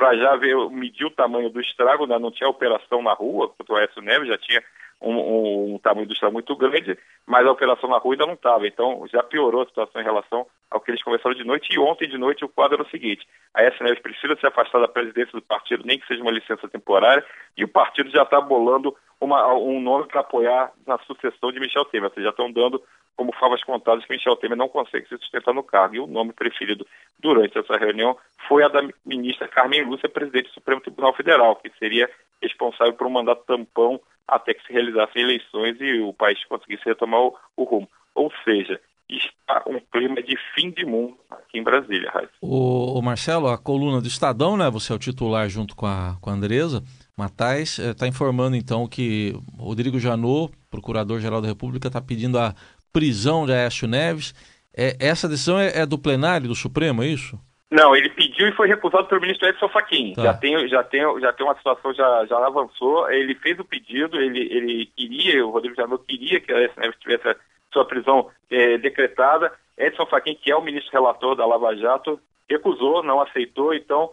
para 0.00 0.16
já 0.16 0.34
ver, 0.34 0.56
medir 0.70 1.04
o 1.04 1.10
tamanho 1.10 1.50
do 1.50 1.60
estrago, 1.60 2.06
né? 2.06 2.18
não 2.18 2.30
tinha 2.30 2.48
operação 2.48 3.02
na 3.02 3.12
rua, 3.12 3.50
contra 3.50 3.74
o 3.74 3.76
Aécio 3.76 4.00
Neves 4.00 4.28
já 4.28 4.38
tinha 4.38 4.62
um, 4.98 5.12
um, 5.12 5.74
um, 5.74 5.78
tamanho 5.78 6.06
do 6.06 6.14
estrago 6.14 6.32
muito 6.32 6.56
grande, 6.56 6.96
mas 7.26 7.46
a 7.46 7.52
operação 7.52 7.90
na 7.90 7.98
rua 7.98 8.14
ainda 8.14 8.24
não 8.24 8.32
estava, 8.32 8.66
então 8.66 9.06
já 9.12 9.22
piorou 9.22 9.60
a 9.60 9.66
situação 9.66 10.00
em 10.00 10.04
relação 10.04 10.46
ao 10.70 10.80
que 10.80 10.90
eles 10.90 11.02
conversaram 11.02 11.34
de 11.34 11.44
noite, 11.44 11.68
e 11.70 11.78
ontem 11.78 12.08
de 12.08 12.16
noite 12.16 12.42
o 12.42 12.48
quadro 12.48 12.76
era 12.76 12.82
o 12.82 12.88
seguinte, 12.88 13.28
a 13.52 13.60
Aécio 13.60 13.84
Neves 13.84 14.00
precisa 14.00 14.34
se 14.36 14.46
afastar 14.46 14.80
da 14.80 14.88
presidência 14.88 15.32
do 15.32 15.42
partido, 15.42 15.84
nem 15.84 15.98
que 15.98 16.06
seja 16.06 16.22
uma 16.22 16.32
licença 16.32 16.66
temporária, 16.66 17.22
e 17.54 17.62
o 17.62 17.68
partido 17.68 18.08
já 18.08 18.22
está 18.22 18.40
bolando 18.40 18.96
uma, 19.20 19.52
um 19.52 19.82
nome 19.82 20.06
para 20.06 20.22
apoiar 20.22 20.72
na 20.86 20.96
sucessão 21.00 21.52
de 21.52 21.60
Michel 21.60 21.84
Temer, 21.84 22.08
vocês 22.08 22.24
já 22.24 22.30
estão 22.30 22.50
dando 22.50 22.82
como 23.20 23.34
favas 23.34 23.62
contadas 23.62 24.02
que 24.06 24.14
Michel 24.14 24.34
Temer 24.36 24.56
não 24.56 24.66
consegue 24.66 25.06
se 25.06 25.18
sustentar 25.18 25.52
no 25.52 25.62
cargo. 25.62 25.94
E 25.94 26.00
o 26.00 26.06
nome 26.06 26.32
preferido 26.32 26.86
durante 27.18 27.58
essa 27.58 27.76
reunião 27.76 28.16
foi 28.48 28.64
a 28.64 28.68
da 28.68 28.80
ministra 29.04 29.46
Carmen 29.46 29.84
Lúcia, 29.84 30.08
presidente 30.08 30.48
do 30.48 30.54
Supremo 30.54 30.80
Tribunal 30.80 31.12
Federal, 31.12 31.54
que 31.56 31.70
seria 31.78 32.08
responsável 32.40 32.94
por 32.94 33.06
um 33.06 33.10
mandato 33.10 33.44
tampão 33.44 34.00
até 34.26 34.54
que 34.54 34.66
se 34.66 34.72
realizassem 34.72 35.20
eleições 35.20 35.76
e 35.82 36.00
o 36.00 36.14
país 36.14 36.42
conseguisse 36.46 36.82
retomar 36.86 37.20
o, 37.20 37.36
o 37.58 37.64
rumo. 37.64 37.90
Ou 38.14 38.32
seja, 38.42 38.80
está 39.06 39.64
um 39.66 39.78
clima 39.92 40.22
de 40.22 40.38
fim 40.54 40.70
de 40.70 40.86
mundo 40.86 41.14
aqui 41.30 41.58
em 41.58 41.62
Brasília. 41.62 42.10
O, 42.40 42.98
o, 42.98 43.02
Marcelo, 43.02 43.48
a 43.48 43.58
coluna 43.58 44.00
do 44.00 44.08
Estadão, 44.08 44.56
né? 44.56 44.70
Você 44.70 44.94
é 44.94 44.96
o 44.96 44.98
titular 44.98 45.46
junto 45.50 45.76
com 45.76 45.84
a, 45.84 46.16
com 46.22 46.30
a 46.30 46.32
Andresa 46.32 46.82
Matais, 47.14 47.78
está 47.78 48.06
eh, 48.06 48.08
informando 48.08 48.56
então 48.56 48.88
que 48.88 49.34
Rodrigo 49.58 49.98
Janot, 49.98 50.54
Procurador-Geral 50.70 51.42
da 51.42 51.48
República, 51.48 51.88
está 51.88 52.00
pedindo 52.00 52.38
a 52.38 52.54
prisão 52.92 53.46
de 53.46 53.52
Aécio 53.52 53.88
Neves. 53.88 54.34
É, 54.76 54.96
essa 55.00 55.28
decisão 55.28 55.58
é, 55.58 55.80
é, 55.80 55.86
do 55.86 55.98
plenário 55.98 56.48
do 56.48 56.54
Supremo, 56.54 57.02
é 57.02 57.06
isso? 57.06 57.38
Não, 57.70 57.94
ele 57.94 58.08
pediu 58.08 58.48
e 58.48 58.52
foi 58.52 58.66
recusado 58.66 59.06
pelo 59.06 59.20
ministro 59.20 59.48
Edson 59.48 59.68
Fachin. 59.68 60.14
Tá. 60.14 60.22
Já, 60.22 60.34
tem, 60.34 60.68
já, 60.68 60.82
tem, 60.82 61.20
já 61.20 61.32
tem 61.32 61.46
uma 61.46 61.54
situação, 61.54 61.94
já, 61.94 62.26
já 62.26 62.44
avançou. 62.44 63.08
Ele 63.10 63.34
fez 63.36 63.58
o 63.60 63.64
pedido, 63.64 64.20
ele, 64.20 64.40
ele 64.40 64.86
queria, 64.96 65.46
o 65.46 65.50
Rodrigo 65.50 65.76
Janot 65.76 66.04
queria 66.04 66.40
que 66.40 66.52
Aécio 66.52 66.80
Neves 66.80 66.98
tivesse 66.98 67.28
a 67.28 67.36
sua 67.72 67.84
prisão 67.84 68.28
é, 68.50 68.76
decretada. 68.78 69.52
Edson 69.78 70.04
Fachin, 70.06 70.34
que 70.34 70.50
é 70.50 70.56
o 70.56 70.62
ministro 70.62 70.92
relator 70.92 71.36
da 71.36 71.46
Lava 71.46 71.76
Jato, 71.76 72.20
recusou, 72.48 73.04
não 73.04 73.20
aceitou. 73.20 73.72
Então, 73.72 74.10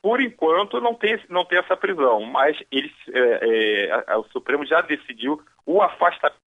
por 0.00 0.20
enquanto, 0.22 0.80
não 0.80 0.94
tem, 0.94 1.20
não 1.28 1.44
tem 1.44 1.58
essa 1.58 1.76
prisão. 1.76 2.22
Mas 2.22 2.56
ele, 2.72 2.90
é, 3.12 4.04
é, 4.08 4.16
o 4.16 4.24
Supremo 4.32 4.64
já 4.64 4.80
decidiu 4.80 5.42
o 5.66 5.82
afastamento 5.82 6.45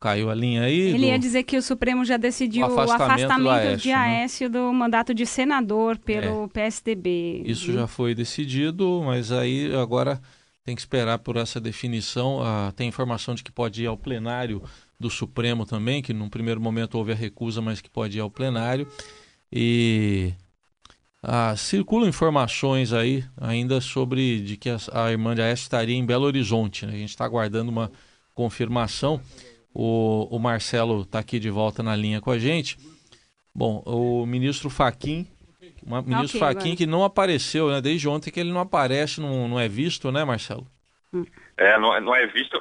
Caiu 0.00 0.30
a 0.30 0.34
linha 0.34 0.62
aí? 0.62 0.78
Ele 0.78 0.98
do... 0.98 1.04
ia 1.06 1.18
dizer 1.18 1.42
que 1.42 1.56
o 1.56 1.62
Supremo 1.62 2.04
já 2.04 2.16
decidiu 2.16 2.66
o 2.66 2.70
afastamento, 2.70 3.00
o 3.00 3.04
afastamento 3.04 3.50
Aécio, 3.50 3.78
de 3.78 3.92
Aécio 3.92 4.48
né? 4.48 4.58
do 4.58 4.72
mandato 4.72 5.12
de 5.12 5.26
senador 5.26 5.98
pelo 5.98 6.44
é. 6.44 6.48
PSDB. 6.48 7.42
Isso 7.44 7.72
já 7.72 7.86
foi 7.86 8.14
decidido, 8.14 9.02
mas 9.04 9.32
aí 9.32 9.74
agora 9.74 10.20
tem 10.64 10.76
que 10.76 10.80
esperar 10.80 11.18
por 11.18 11.36
essa 11.36 11.60
definição. 11.60 12.40
Ah, 12.42 12.72
tem 12.76 12.86
informação 12.86 13.34
de 13.34 13.42
que 13.42 13.50
pode 13.50 13.82
ir 13.82 13.86
ao 13.86 13.96
plenário 13.96 14.62
do 15.00 15.10
Supremo 15.10 15.66
também, 15.66 16.00
que 16.00 16.12
num 16.12 16.28
primeiro 16.28 16.60
momento 16.60 16.96
houve 16.96 17.10
a 17.10 17.16
recusa, 17.16 17.60
mas 17.60 17.80
que 17.80 17.90
pode 17.90 18.18
ir 18.18 18.20
ao 18.20 18.30
plenário. 18.30 18.86
E 19.50 20.32
ah, 21.22 21.56
circulam 21.56 22.08
informações 22.08 22.92
aí 22.92 23.24
ainda 23.36 23.80
sobre 23.80 24.40
de 24.40 24.56
que 24.56 24.70
a, 24.70 24.78
a 24.92 25.10
irmã 25.10 25.34
de 25.34 25.42
Aécio 25.42 25.62
estaria 25.62 25.96
em 25.96 26.06
Belo 26.06 26.24
Horizonte. 26.24 26.86
Né? 26.86 26.92
A 26.92 26.98
gente 26.98 27.10
está 27.10 27.24
aguardando 27.24 27.70
uma 27.70 27.90
confirmação. 28.32 29.20
O, 29.80 30.26
o 30.34 30.40
Marcelo 30.40 31.02
está 31.02 31.20
aqui 31.20 31.38
de 31.38 31.48
volta 31.48 31.84
na 31.84 31.94
linha 31.94 32.20
com 32.20 32.32
a 32.32 32.38
gente. 32.38 32.76
Bom, 33.54 33.80
o 33.86 34.26
ministro 34.26 34.68
Faquim, 34.68 35.24
o 35.86 36.02
ministro 36.02 36.36
okay, 36.36 36.40
Faquim 36.40 36.74
que 36.74 36.84
não 36.84 37.04
apareceu, 37.04 37.70
né? 37.70 37.80
Desde 37.80 38.08
ontem 38.08 38.32
que 38.32 38.40
ele 38.40 38.50
não 38.50 38.60
aparece, 38.60 39.20
não, 39.20 39.46
não 39.46 39.60
é 39.60 39.68
visto, 39.68 40.10
né, 40.10 40.24
Marcelo? 40.24 40.66
É, 41.56 41.78
não, 41.78 42.00
não 42.00 42.12
é 42.12 42.26
visto, 42.26 42.60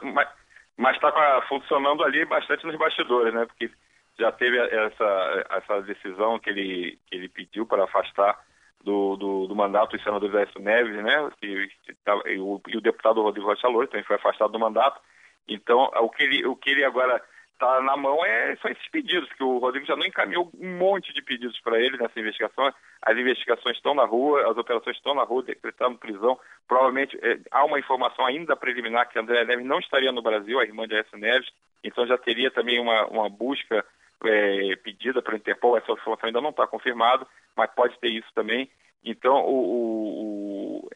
mas 0.78 0.96
está 0.96 1.42
funcionando 1.50 2.04
ali 2.04 2.24
bastante 2.24 2.68
nos 2.68 2.78
bastidores, 2.78 3.34
né? 3.34 3.48
Porque 3.48 3.72
já 4.20 4.32
teve 4.32 4.56
essa, 4.60 5.46
essa 5.50 5.82
decisão 5.82 6.38
que 6.38 6.52
ele, 6.52 7.00
que 7.08 7.16
ele 7.16 7.30
pediu 7.30 7.66
para 7.66 7.86
afastar 7.86 8.40
do, 8.84 9.16
do, 9.16 9.48
do 9.48 9.56
mandato 9.56 9.96
o 9.96 10.04
senador 10.04 10.30
Zé 10.30 10.48
Neves, 10.60 11.04
né? 11.04 11.32
Que, 11.42 11.68
que 11.84 11.96
tá, 12.06 12.16
e, 12.28 12.38
o, 12.38 12.62
e 12.68 12.78
o 12.78 12.82
deputado 12.82 13.24
Rodrigo 13.24 13.48
Rocha 13.48 13.68
Loura 13.68 13.88
também 13.88 14.06
foi 14.06 14.18
afastado 14.18 14.52
do 14.52 14.60
mandato. 14.60 15.02
Então, 15.48 15.90
o 16.02 16.10
que 16.10 16.24
ele, 16.24 16.46
o 16.46 16.56
que 16.56 16.70
ele 16.70 16.84
agora 16.84 17.22
tá 17.58 17.82
na 17.82 17.98
mão 17.98 18.24
é, 18.24 18.56
são 18.58 18.70
esses 18.70 18.88
pedidos, 18.90 19.32
que 19.34 19.44
o 19.44 19.58
Rodrigo 19.58 19.86
já 19.86 19.96
não 19.96 20.06
encaminhou 20.06 20.52
um 20.60 20.78
monte 20.78 21.14
de 21.14 21.22
pedidos 21.22 21.60
para 21.62 21.80
ele 21.80 21.98
nessa 21.98 22.20
investigação. 22.20 22.72
As 23.02 23.18
investigações 23.18 23.78
estão 23.78 23.94
na 23.96 24.06
rua, 24.06 24.52
as 24.52 24.58
operações 24.58 24.96
estão 24.98 25.16
na 25.16 25.24
rua, 25.24 25.44
decretando 25.44 25.98
prisão. 25.98 26.40
Provavelmente 26.68 27.18
é, 27.22 27.40
há 27.52 27.66
uma 27.66 27.80
informação 27.80 28.26
ainda 28.26 28.56
preliminar 28.56 29.10
que 29.10 29.18
André 29.18 29.44
Neves 29.46 29.66
não 29.66 29.80
estaria 29.80 30.12
no 30.12 30.22
Brasil, 30.22 30.60
a 30.60 30.64
irmã 30.64 30.88
de 30.88 30.96
S. 30.96 31.10
Neves, 31.16 31.50
então 31.84 32.06
já 32.06 32.18
teria 32.18 32.52
também 32.52 32.80
uma, 32.80 33.06
uma 33.08 33.30
busca 33.30 33.84
é, 34.26 34.76
pedida 34.78 35.22
para 35.22 35.34
o 35.34 35.38
Interpol, 35.38 35.78
essa 35.78 35.92
informação 35.92 36.28
ainda 36.28 36.42
não 36.42 36.50
está 36.50 36.68
confirmada, 36.68 37.26
mas 37.56 37.72
pode 37.74 37.98
ter 38.00 38.10
isso 38.10 38.28
também. 38.34 38.70
Então, 39.04 39.36
o, 39.46 39.54
o, 39.54 40.47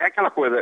é 0.01 0.07
aquela 0.07 0.31
coisa, 0.31 0.57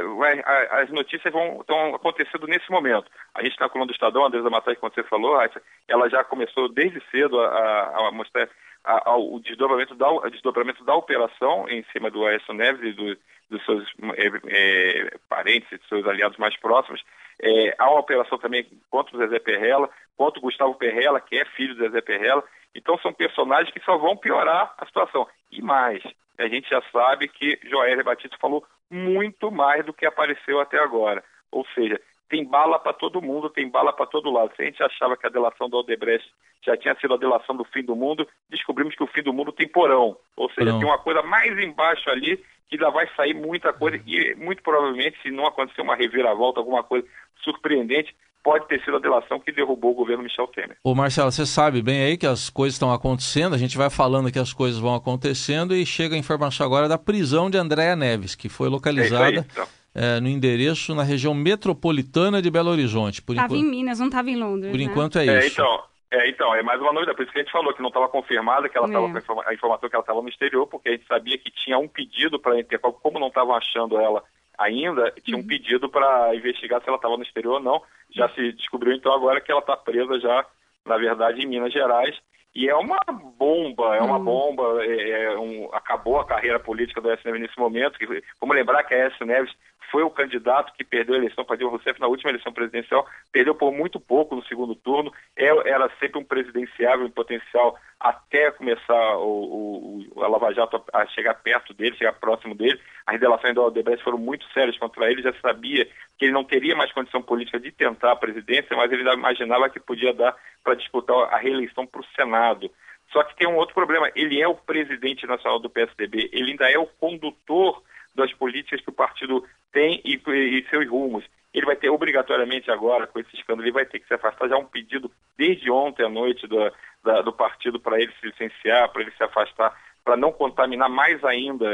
as 0.71 0.89
notícias 0.89 1.31
vão, 1.31 1.61
estão 1.61 1.95
acontecendo 1.95 2.45
nesse 2.45 2.69
momento. 2.69 3.09
A 3.33 3.41
gente 3.41 3.53
está 3.53 3.65
na 3.65 3.69
coluna 3.69 3.87
do 3.87 3.93
Estadão, 3.93 4.23
a 4.23 4.27
Andresa 4.27 4.49
Matai, 4.49 4.75
como 4.75 4.93
você 4.93 5.01
falou, 5.03 5.39
ela 5.87 6.09
já 6.09 6.25
começou 6.25 6.67
desde 6.67 7.01
cedo 7.09 7.39
a, 7.39 8.07
a 8.07 8.11
mostrar 8.11 8.49
a, 8.83 9.11
a, 9.11 9.17
o, 9.17 9.39
desdobramento 9.39 9.95
da, 9.95 10.07
desdobramento 10.29 10.83
da 10.83 10.93
operação 10.93 11.69
em 11.69 11.83
cima 11.93 12.11
do 12.11 12.25
Aécio 12.25 12.53
Neves 12.53 12.81
e 12.83 12.91
do, 12.91 13.17
dos 13.49 13.65
seus 13.65 13.87
é, 14.17 14.27
é, 14.47 15.17
parentes 15.29 15.71
e 15.71 15.77
dos 15.77 15.87
seus 15.87 16.05
aliados 16.05 16.37
mais 16.37 16.57
próximos. 16.57 17.01
É, 17.41 17.75
há 17.77 17.89
uma 17.89 18.01
operação 18.01 18.37
também 18.37 18.67
contra 18.89 19.15
o 19.15 19.19
Zezé 19.19 19.39
Perrella, 19.39 19.89
contra 20.17 20.39
o 20.39 20.43
Gustavo 20.43 20.75
Perrella, 20.75 21.21
que 21.21 21.37
é 21.37 21.45
filho 21.45 21.75
do 21.75 21.85
Zezé 21.85 22.01
Perrella. 22.01 22.43
Então 22.75 22.97
são 22.99 23.13
personagens 23.13 23.73
que 23.73 23.83
só 23.85 23.97
vão 23.97 24.17
piorar 24.17 24.73
a 24.77 24.85
situação. 24.85 25.25
E 25.49 25.61
mais, 25.61 26.03
a 26.37 26.47
gente 26.49 26.69
já 26.69 26.81
sabe 26.91 27.29
que 27.29 27.57
Joélia 27.63 28.03
Batista 28.03 28.37
falou 28.37 28.65
muito 28.89 29.51
mais 29.51 29.85
do 29.85 29.93
que 29.93 30.05
apareceu 30.05 30.59
até 30.59 30.79
agora. 30.79 31.23
Ou 31.51 31.65
seja, 31.73 31.99
tem 32.29 32.45
bala 32.45 32.77
para 32.79 32.93
todo 32.93 33.21
mundo, 33.21 33.49
tem 33.49 33.69
bala 33.69 33.91
para 33.91 34.05
todo 34.05 34.31
lado. 34.31 34.51
Se 34.55 34.61
a 34.61 34.65
gente 34.65 34.81
achava 34.83 35.17
que 35.17 35.25
a 35.25 35.29
delação 35.29 35.69
do 35.69 35.77
Aldebrecht 35.77 36.29
já 36.63 36.77
tinha 36.77 36.95
sido 36.95 37.13
a 37.13 37.17
delação 37.17 37.55
do 37.55 37.63
fim 37.65 37.83
do 37.83 37.95
mundo, 37.95 38.27
descobrimos 38.49 38.95
que 38.95 39.03
o 39.03 39.07
fim 39.07 39.23
do 39.23 39.33
mundo 39.33 39.51
tem 39.51 39.67
porão. 39.67 40.17
Ou 40.35 40.49
seja, 40.51 40.71
Não. 40.71 40.79
tem 40.79 40.87
uma 40.87 40.99
coisa 40.99 41.23
mais 41.23 41.57
embaixo 41.57 42.09
ali 42.09 42.37
que 42.69 42.75
ainda 42.75 42.91
vai 42.91 43.09
sair 43.15 43.33
muita 43.33 43.73
coisa 43.73 43.99
e 44.05 44.35
muito 44.35 44.61
provavelmente, 44.61 45.19
se 45.23 45.31
não 45.31 45.47
acontecer 45.47 45.81
uma 45.81 45.95
reviravolta, 45.95 46.59
alguma 46.59 46.83
coisa 46.83 47.07
surpreendente, 47.43 48.15
pode 48.43 48.67
ter 48.67 48.83
sido 48.83 48.97
a 48.97 48.99
delação 48.99 49.39
que 49.39 49.51
derrubou 49.51 49.91
o 49.91 49.95
governo 49.95 50.23
Michel 50.23 50.47
Temer. 50.47 50.77
Ô 50.83 50.95
Marcelo, 50.95 51.31
você 51.31 51.45
sabe 51.45 51.81
bem 51.81 52.01
aí 52.01 52.17
que 52.17 52.25
as 52.25 52.49
coisas 52.49 52.75
estão 52.75 52.91
acontecendo, 52.91 53.53
a 53.53 53.57
gente 53.57 53.77
vai 53.77 53.89
falando 53.89 54.31
que 54.31 54.39
as 54.39 54.53
coisas 54.53 54.79
vão 54.79 54.95
acontecendo 54.95 55.75
e 55.75 55.85
chega 55.85 56.15
a 56.15 56.17
informação 56.17 56.65
agora 56.65 56.87
da 56.87 56.97
prisão 56.97 57.49
de 57.49 57.57
Andréa 57.57 57.95
Neves, 57.95 58.35
que 58.35 58.49
foi 58.49 58.69
localizada 58.69 59.25
é 59.25 59.27
aí, 59.27 59.37
então. 59.37 59.67
é, 59.93 60.19
no 60.19 60.27
endereço 60.27 60.95
na 60.95 61.03
região 61.03 61.33
metropolitana 61.33 62.41
de 62.41 62.49
Belo 62.49 62.69
Horizonte. 62.69 63.19
Estava 63.19 63.45
enquanto... 63.45 63.55
em 63.55 63.63
Minas, 63.63 63.99
não 63.99 64.07
estava 64.07 64.29
em 64.29 64.37
Londres. 64.37 64.71
Por 64.71 64.77
né? 64.77 64.83
enquanto 64.83 65.19
é, 65.19 65.27
é 65.27 65.39
isso. 65.39 65.61
Então, 65.61 65.83
é, 66.11 66.29
então, 66.29 66.55
é 66.55 66.63
mais 66.63 66.81
uma 66.81 66.91
novidade, 66.91 67.15
por 67.15 67.23
isso 67.23 67.31
que 67.31 67.39
a 67.39 67.43
gente 67.43 67.51
falou 67.51 67.71
que 67.71 67.81
não 67.81 67.89
estava 67.89 68.07
confirmada, 68.07 68.67
que 68.67 68.75
ela 68.75 68.87
estava 68.87 69.05
é. 69.05 69.21
com 69.21 69.41
a 69.41 69.53
informação 69.53 69.87
que 69.87 69.95
ela 69.95 70.01
estava 70.01 70.21
no 70.21 70.29
exterior, 70.29 70.65
porque 70.65 70.89
a 70.89 70.91
gente 70.93 71.05
sabia 71.05 71.37
que 71.37 71.51
tinha 71.51 71.77
um 71.77 71.87
pedido 71.87 72.39
para 72.39 72.53
a 72.53 72.59
Interpol, 72.59 72.93
como 72.93 73.19
não 73.19 73.27
estavam 73.27 73.53
achando 73.53 73.99
ela 73.99 74.23
ainda, 74.59 75.11
tinha 75.23 75.37
um 75.37 75.39
uhum. 75.39 75.47
pedido 75.47 75.89
para 75.89 76.35
investigar 76.35 76.81
se 76.81 76.87
ela 76.87 76.97
estava 76.97 77.17
no 77.17 77.23
exterior 77.23 77.55
ou 77.55 77.59
não. 77.59 77.81
Já 78.11 78.27
se 78.29 78.51
descobriu 78.53 78.93
então 78.93 79.13
agora 79.13 79.41
que 79.41 79.51
ela 79.51 79.61
está 79.61 79.77
presa 79.77 80.19
já, 80.19 80.45
na 80.85 80.97
verdade, 80.97 81.41
em 81.41 81.47
Minas 81.47 81.71
Gerais. 81.71 82.15
E 82.53 82.67
é 82.67 82.75
uma 82.75 82.99
bomba, 83.37 83.95
é 83.95 84.01
uma 84.01 84.17
uhum. 84.17 84.23
bomba, 84.23 84.85
é, 84.85 85.23
é 85.23 85.37
um, 85.37 85.69
acabou 85.71 86.19
a 86.19 86.25
carreira 86.25 86.59
política 86.59 86.99
do 86.99 87.11
S. 87.11 87.23
Neves 87.23 87.41
nesse 87.41 87.59
momento. 87.59 87.97
Que, 87.97 88.05
vamos 88.39 88.55
lembrar 88.55 88.83
que 88.83 88.93
a 88.93 89.05
S. 89.05 89.23
Neves 89.23 89.51
foi 89.91 90.03
o 90.03 90.09
candidato 90.09 90.73
que 90.73 90.83
perdeu 90.83 91.15
a 91.15 91.17
eleição 91.17 91.43
para 91.43 91.55
Dilma 91.55 91.71
Rousseff 91.71 91.99
na 91.99 92.07
última 92.07 92.31
eleição 92.31 92.51
presidencial, 92.51 93.07
perdeu 93.31 93.55
por 93.55 93.71
muito 93.71 93.99
pouco 93.99 94.35
no 94.35 94.43
segundo 94.45 94.75
turno, 94.75 95.11
é, 95.35 95.47
era 95.69 95.89
sempre 95.99 96.19
um 96.19 96.23
presidenciável 96.23 97.05
em 97.05 97.11
potencial 97.11 97.77
até 97.99 98.49
começar 98.51 99.17
o, 99.17 100.05
o, 100.15 100.23
a 100.23 100.27
Lava 100.27 100.53
Jato 100.53 100.81
a, 100.93 101.05
chegar 101.07 101.33
perto 101.35 101.73
dele, 101.73 101.97
chegar 101.97 102.13
próximo 102.13 102.55
dele. 102.55 102.79
As 103.05 103.19
relações 103.19 103.53
do 103.53 103.61
Aldebrecht 103.61 104.03
foram 104.03 104.17
muito 104.17 104.45
sérias 104.53 104.77
contra 104.77 105.11
ele, 105.11 105.21
já 105.21 105.33
sabia 105.41 105.85
que 106.17 106.25
ele 106.25 106.31
não 106.31 106.43
teria 106.43 106.75
mais 106.75 106.91
condição 106.91 107.21
política 107.21 107.59
de 107.59 107.71
tentar 107.71 108.11
a 108.11 108.15
presidência, 108.15 108.75
mas 108.75 108.91
ele 108.91 109.09
imaginava 109.11 109.69
que 109.69 109.79
podia 109.79 110.13
dar 110.13 110.35
para 110.63 110.75
disputar 110.75 111.33
a 111.33 111.37
reeleição 111.37 111.85
para 111.85 112.01
o 112.01 112.05
Senado. 112.15 112.71
Só 113.11 113.23
que 113.23 113.35
tem 113.35 113.47
um 113.47 113.55
outro 113.55 113.73
problema, 113.73 114.09
ele 114.15 114.39
é 114.39 114.47
o 114.47 114.55
presidente 114.55 115.25
nacional 115.25 115.59
do 115.59 115.69
PSDB, 115.69 116.29
ele 116.31 116.51
ainda 116.51 116.69
é 116.69 116.77
o 116.77 116.85
condutor 116.85 117.81
das 118.19 118.33
políticas 118.33 118.81
que 118.81 118.89
o 118.89 118.93
partido 118.93 119.43
tem 119.71 120.01
e, 120.05 120.15
e 120.15 120.65
seus 120.69 120.87
rumos. 120.87 121.23
Ele 121.53 121.65
vai 121.65 121.75
ter 121.75 121.89
obrigatoriamente 121.89 122.69
agora, 122.69 123.07
com 123.07 123.19
esse 123.19 123.35
escândalo, 123.35 123.63
ele 123.63 123.73
vai 123.73 123.85
ter 123.85 123.99
que 123.99 124.07
se 124.07 124.13
afastar. 124.13 124.47
Já 124.47 124.57
um 124.57 124.65
pedido 124.65 125.11
desde 125.37 125.71
ontem 125.71 126.05
à 126.05 126.09
noite 126.09 126.45
do, 126.45 126.71
da, 127.03 127.21
do 127.21 127.33
partido 127.33 127.79
para 127.79 127.99
ele 127.99 128.11
se 128.19 128.27
licenciar, 128.27 128.89
para 128.89 129.01
ele 129.01 129.11
se 129.11 129.23
afastar, 129.23 129.75
para 130.03 130.15
não 130.15 130.31
contaminar 130.31 130.89
mais 130.89 131.23
ainda, 131.23 131.65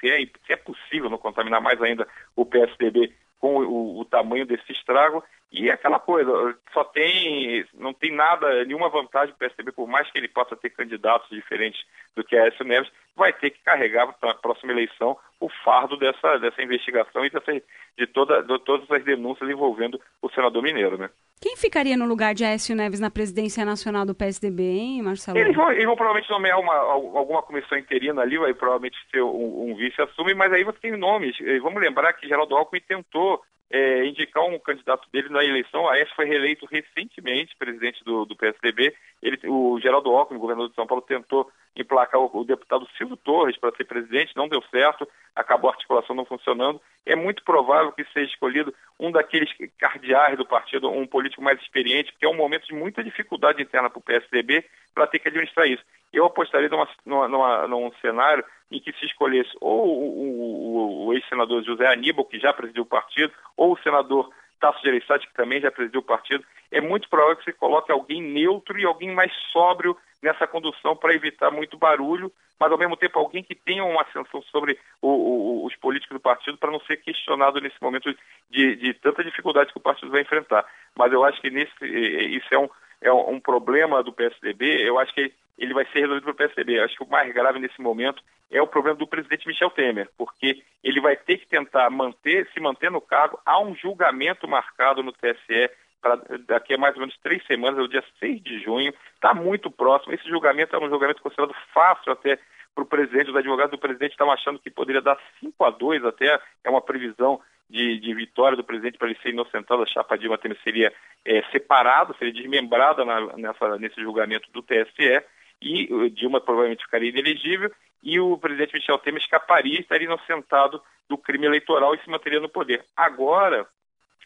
se 0.00 0.10
é, 0.10 0.26
se 0.46 0.52
é 0.52 0.56
possível 0.56 1.10
não 1.10 1.18
contaminar 1.18 1.60
mais 1.60 1.80
ainda 1.82 2.06
o 2.36 2.44
PSDB 2.44 3.12
com 3.44 3.56
o, 3.56 4.00
o, 4.00 4.04
tamanho 4.06 4.46
desse 4.46 4.72
estrago. 4.72 5.22
E 5.52 5.68
é 5.68 5.72
aquela 5.74 6.00
coisa, 6.00 6.56
só 6.72 6.82
tem, 6.82 7.62
não 7.74 7.92
tem 7.92 8.10
nada, 8.10 8.64
nenhuma 8.64 8.88
vantagem 8.88 9.34
para 9.34 9.46
o 9.46 9.48
PSDB, 9.50 9.70
por 9.70 9.86
mais 9.86 10.10
que 10.10 10.16
ele 10.16 10.28
possa 10.28 10.56
ter 10.56 10.70
candidatos 10.70 11.28
diferentes 11.28 11.84
do 12.16 12.24
que 12.24 12.34
Aécio 12.34 12.64
Neves, 12.64 12.90
vai 13.14 13.34
ter 13.34 13.50
que 13.50 13.62
carregar 13.62 14.10
para 14.14 14.30
a 14.30 14.34
próxima 14.34 14.72
eleição 14.72 15.16
o 15.38 15.50
fardo 15.62 15.98
dessa, 15.98 16.38
dessa 16.38 16.62
investigação 16.62 17.24
e 17.24 17.30
dessa, 17.30 17.52
de, 17.52 18.06
toda, 18.06 18.42
de 18.42 18.58
todas 18.60 18.90
as 18.90 19.04
denúncias 19.04 19.48
envolvendo 19.48 20.00
o 20.22 20.30
senador 20.30 20.62
Mineiro, 20.62 20.96
né? 20.96 21.10
Quem 21.44 21.58
ficaria 21.58 21.94
no 21.94 22.06
lugar 22.06 22.32
de 22.32 22.42
Aécio 22.42 22.74
Neves 22.74 22.98
na 22.98 23.10
presidência 23.10 23.66
nacional 23.66 24.06
do 24.06 24.14
PSDB, 24.14 24.62
hein, 24.62 25.02
Marcelo? 25.02 25.36
Eles 25.36 25.54
vão, 25.54 25.70
eles 25.70 25.84
vão 25.84 25.94
provavelmente 25.94 26.30
nomear 26.30 26.58
uma, 26.58 26.74
alguma 26.74 27.42
comissão 27.42 27.76
interina 27.76 28.22
ali, 28.22 28.38
vai 28.38 28.54
provavelmente 28.54 28.96
ser 29.10 29.20
um, 29.20 29.70
um 29.70 29.76
vice 29.76 30.00
assume, 30.00 30.32
mas 30.32 30.50
aí 30.54 30.64
você 30.64 30.78
tem 30.78 30.96
nomes. 30.96 31.36
Vamos 31.60 31.82
lembrar 31.82 32.14
que 32.14 32.26
Geraldo 32.26 32.56
Alckmin 32.56 32.80
tentou 32.88 33.42
é, 33.70 34.06
indicar 34.06 34.42
um 34.42 34.58
candidato 34.58 35.06
dele 35.12 35.28
na 35.28 35.44
eleição. 35.44 35.86
A 35.86 35.98
S 35.98 36.10
foi 36.16 36.24
reeleito 36.24 36.64
recentemente 36.64 37.54
presidente 37.58 38.02
do, 38.04 38.24
do 38.24 38.34
PSDB. 38.34 38.94
Ele, 39.22 39.38
o 39.46 39.78
Geraldo 39.82 40.16
Alckmin, 40.16 40.40
governador 40.40 40.70
de 40.70 40.74
São 40.74 40.86
Paulo, 40.86 41.02
tentou 41.02 41.50
emplacar 41.76 42.22
o, 42.22 42.30
o 42.32 42.44
deputado 42.44 42.88
Silvio 42.96 43.18
Torres 43.18 43.58
para 43.58 43.76
ser 43.76 43.84
presidente, 43.84 44.34
não 44.34 44.48
deu 44.48 44.62
certo, 44.70 45.06
acabou 45.34 45.68
a 45.68 45.72
articulação 45.72 46.14
não 46.14 46.24
funcionando. 46.24 46.80
É 47.04 47.14
muito 47.14 47.42
provável 47.44 47.92
que 47.92 48.04
seja 48.12 48.30
escolhido 48.30 48.74
um 48.98 49.10
daqueles 49.10 49.50
cardeais 49.78 50.36
do 50.36 50.46
partido, 50.46 50.90
um 50.90 51.06
político 51.06 51.42
mais 51.42 51.60
experiente, 51.60 52.12
porque 52.12 52.26
é 52.26 52.28
um 52.28 52.36
momento 52.36 52.66
de 52.66 52.74
muita 52.74 53.02
dificuldade 53.02 53.62
interna 53.62 53.90
para 53.90 53.98
o 53.98 54.02
PSDB 54.02 54.64
para 54.94 55.06
ter 55.06 55.18
que 55.18 55.28
administrar 55.28 55.66
isso. 55.66 55.82
Eu 56.12 56.24
apostaria 56.24 56.68
numa, 56.68 56.88
numa, 57.28 57.68
num 57.68 57.92
cenário 58.00 58.44
em 58.70 58.80
que 58.80 58.92
se 58.92 59.04
escolhesse 59.06 59.50
ou 59.60 59.86
o, 59.86 61.04
o, 61.04 61.06
o 61.06 61.12
ex-senador 61.12 61.62
José 61.64 61.86
Aníbal, 61.86 62.24
que 62.24 62.38
já 62.38 62.52
presidiu 62.52 62.84
o 62.84 62.86
partido, 62.86 63.32
ou 63.56 63.72
o 63.72 63.78
senador 63.78 64.30
Tasso 64.64 64.80
Gereissati, 64.82 65.26
que 65.26 65.34
também 65.34 65.60
já 65.60 65.70
presidiu 65.70 66.00
o 66.00 66.04
partido, 66.04 66.42
é 66.72 66.80
muito 66.80 67.06
provável 67.10 67.36
que 67.36 67.44
se 67.44 67.52
coloque 67.52 67.92
alguém 67.92 68.22
neutro 68.22 68.78
e 68.78 68.84
alguém 68.86 69.14
mais 69.14 69.30
sóbrio 69.52 69.94
nessa 70.22 70.46
condução 70.46 70.96
para 70.96 71.12
evitar 71.12 71.50
muito 71.50 71.76
barulho, 71.76 72.32
mas 72.58 72.72
ao 72.72 72.78
mesmo 72.78 72.96
tempo 72.96 73.18
alguém 73.18 73.42
que 73.42 73.54
tenha 73.54 73.84
uma 73.84 74.00
ascensão 74.00 74.40
sobre 74.44 74.78
o, 75.02 75.08
o, 75.08 75.66
os 75.66 75.76
políticos 75.76 76.16
do 76.16 76.20
partido 76.20 76.56
para 76.56 76.70
não 76.70 76.80
ser 76.80 76.96
questionado 76.96 77.60
nesse 77.60 77.76
momento 77.82 78.10
de, 78.48 78.76
de, 78.76 78.94
tanta 78.94 79.22
dificuldade 79.22 79.70
que 79.70 79.76
o 79.76 79.82
partido 79.82 80.10
vai 80.10 80.22
enfrentar. 80.22 80.64
Mas 80.96 81.12
eu 81.12 81.22
acho 81.22 81.38
que 81.42 81.50
nesse, 81.50 81.84
isso 81.84 82.48
é 82.50 82.58
um, 82.58 82.68
é 83.02 83.12
um 83.12 83.38
problema 83.38 84.02
do 84.02 84.14
PSDB, 84.14 84.88
eu 84.88 84.98
acho 84.98 85.12
que 85.12 85.30
ele 85.58 85.74
vai 85.74 85.84
ser 85.86 86.00
resolvido 86.00 86.24
pelo 86.24 86.36
PSDB. 86.36 86.80
Acho 86.80 86.96
que 86.96 87.04
o 87.04 87.08
mais 87.08 87.32
grave 87.32 87.58
nesse 87.58 87.80
momento 87.80 88.22
é 88.50 88.60
o 88.60 88.66
problema 88.66 88.98
do 88.98 89.06
presidente 89.06 89.46
Michel 89.46 89.70
Temer, 89.70 90.08
porque 90.16 90.62
ele 90.82 91.00
vai 91.00 91.16
ter 91.16 91.38
que 91.38 91.46
tentar 91.46 91.88
manter, 91.90 92.48
se 92.52 92.60
manter 92.60 92.90
no 92.90 93.00
cargo. 93.00 93.38
Há 93.44 93.60
um 93.60 93.74
julgamento 93.74 94.46
marcado 94.46 95.02
no 95.02 95.12
TSE 95.12 95.70
para 96.00 96.20
daqui 96.46 96.74
a 96.74 96.78
mais 96.78 96.94
ou 96.94 97.00
menos 97.00 97.16
três 97.22 97.44
semanas, 97.46 97.78
é 97.78 97.82
o 97.82 97.88
dia 97.88 98.04
6 98.20 98.42
de 98.42 98.60
junho, 98.60 98.92
está 99.14 99.32
muito 99.32 99.70
próximo. 99.70 100.12
Esse 100.12 100.28
julgamento 100.28 100.76
é 100.76 100.78
um 100.78 100.90
julgamento 100.90 101.22
considerado 101.22 101.54
fácil 101.72 102.12
até 102.12 102.38
para 102.74 102.84
o 102.84 102.86
presidente, 102.86 103.30
os 103.30 103.36
advogados 103.36 103.70
do 103.70 103.78
presidente 103.78 104.10
estão 104.10 104.30
achando 104.30 104.58
que 104.58 104.68
poderia 104.68 105.00
dar 105.00 105.18
5 105.40 105.64
a 105.64 105.70
2 105.70 106.04
até, 106.04 106.38
é 106.62 106.68
uma 106.68 106.82
previsão 106.82 107.40
de, 107.70 107.98
de 108.00 108.12
vitória 108.12 108.56
do 108.56 108.64
presidente 108.64 108.98
para 108.98 109.08
ele 109.08 109.18
ser 109.22 109.30
inocentado, 109.30 109.82
a 109.82 109.86
chapa 109.86 110.18
Dilma 110.18 110.36
Temer 110.36 110.58
seria 110.62 110.92
é, 111.24 111.42
separada, 111.50 112.14
seria 112.18 112.34
desmembrada 112.34 113.04
na, 113.04 113.36
nessa, 113.36 113.78
nesse 113.78 114.00
julgamento 114.02 114.50
do 114.52 114.60
TSE, 114.60 115.22
e 115.64 116.10
Dilma 116.10 116.40
provavelmente 116.40 116.84
ficaria 116.84 117.08
inelegível, 117.08 117.72
e 118.02 118.20
o 118.20 118.36
presidente 118.36 118.74
Michel 118.74 118.98
Temer 118.98 119.22
escaparia 119.22 119.78
e 119.78 119.80
estaria 119.80 120.06
inocentado 120.06 120.82
do 121.08 121.16
crime 121.16 121.46
eleitoral 121.46 121.94
e 121.94 122.00
se 122.00 122.10
manteria 122.10 122.38
no 122.38 122.48
poder. 122.48 122.84
Agora, 122.94 123.66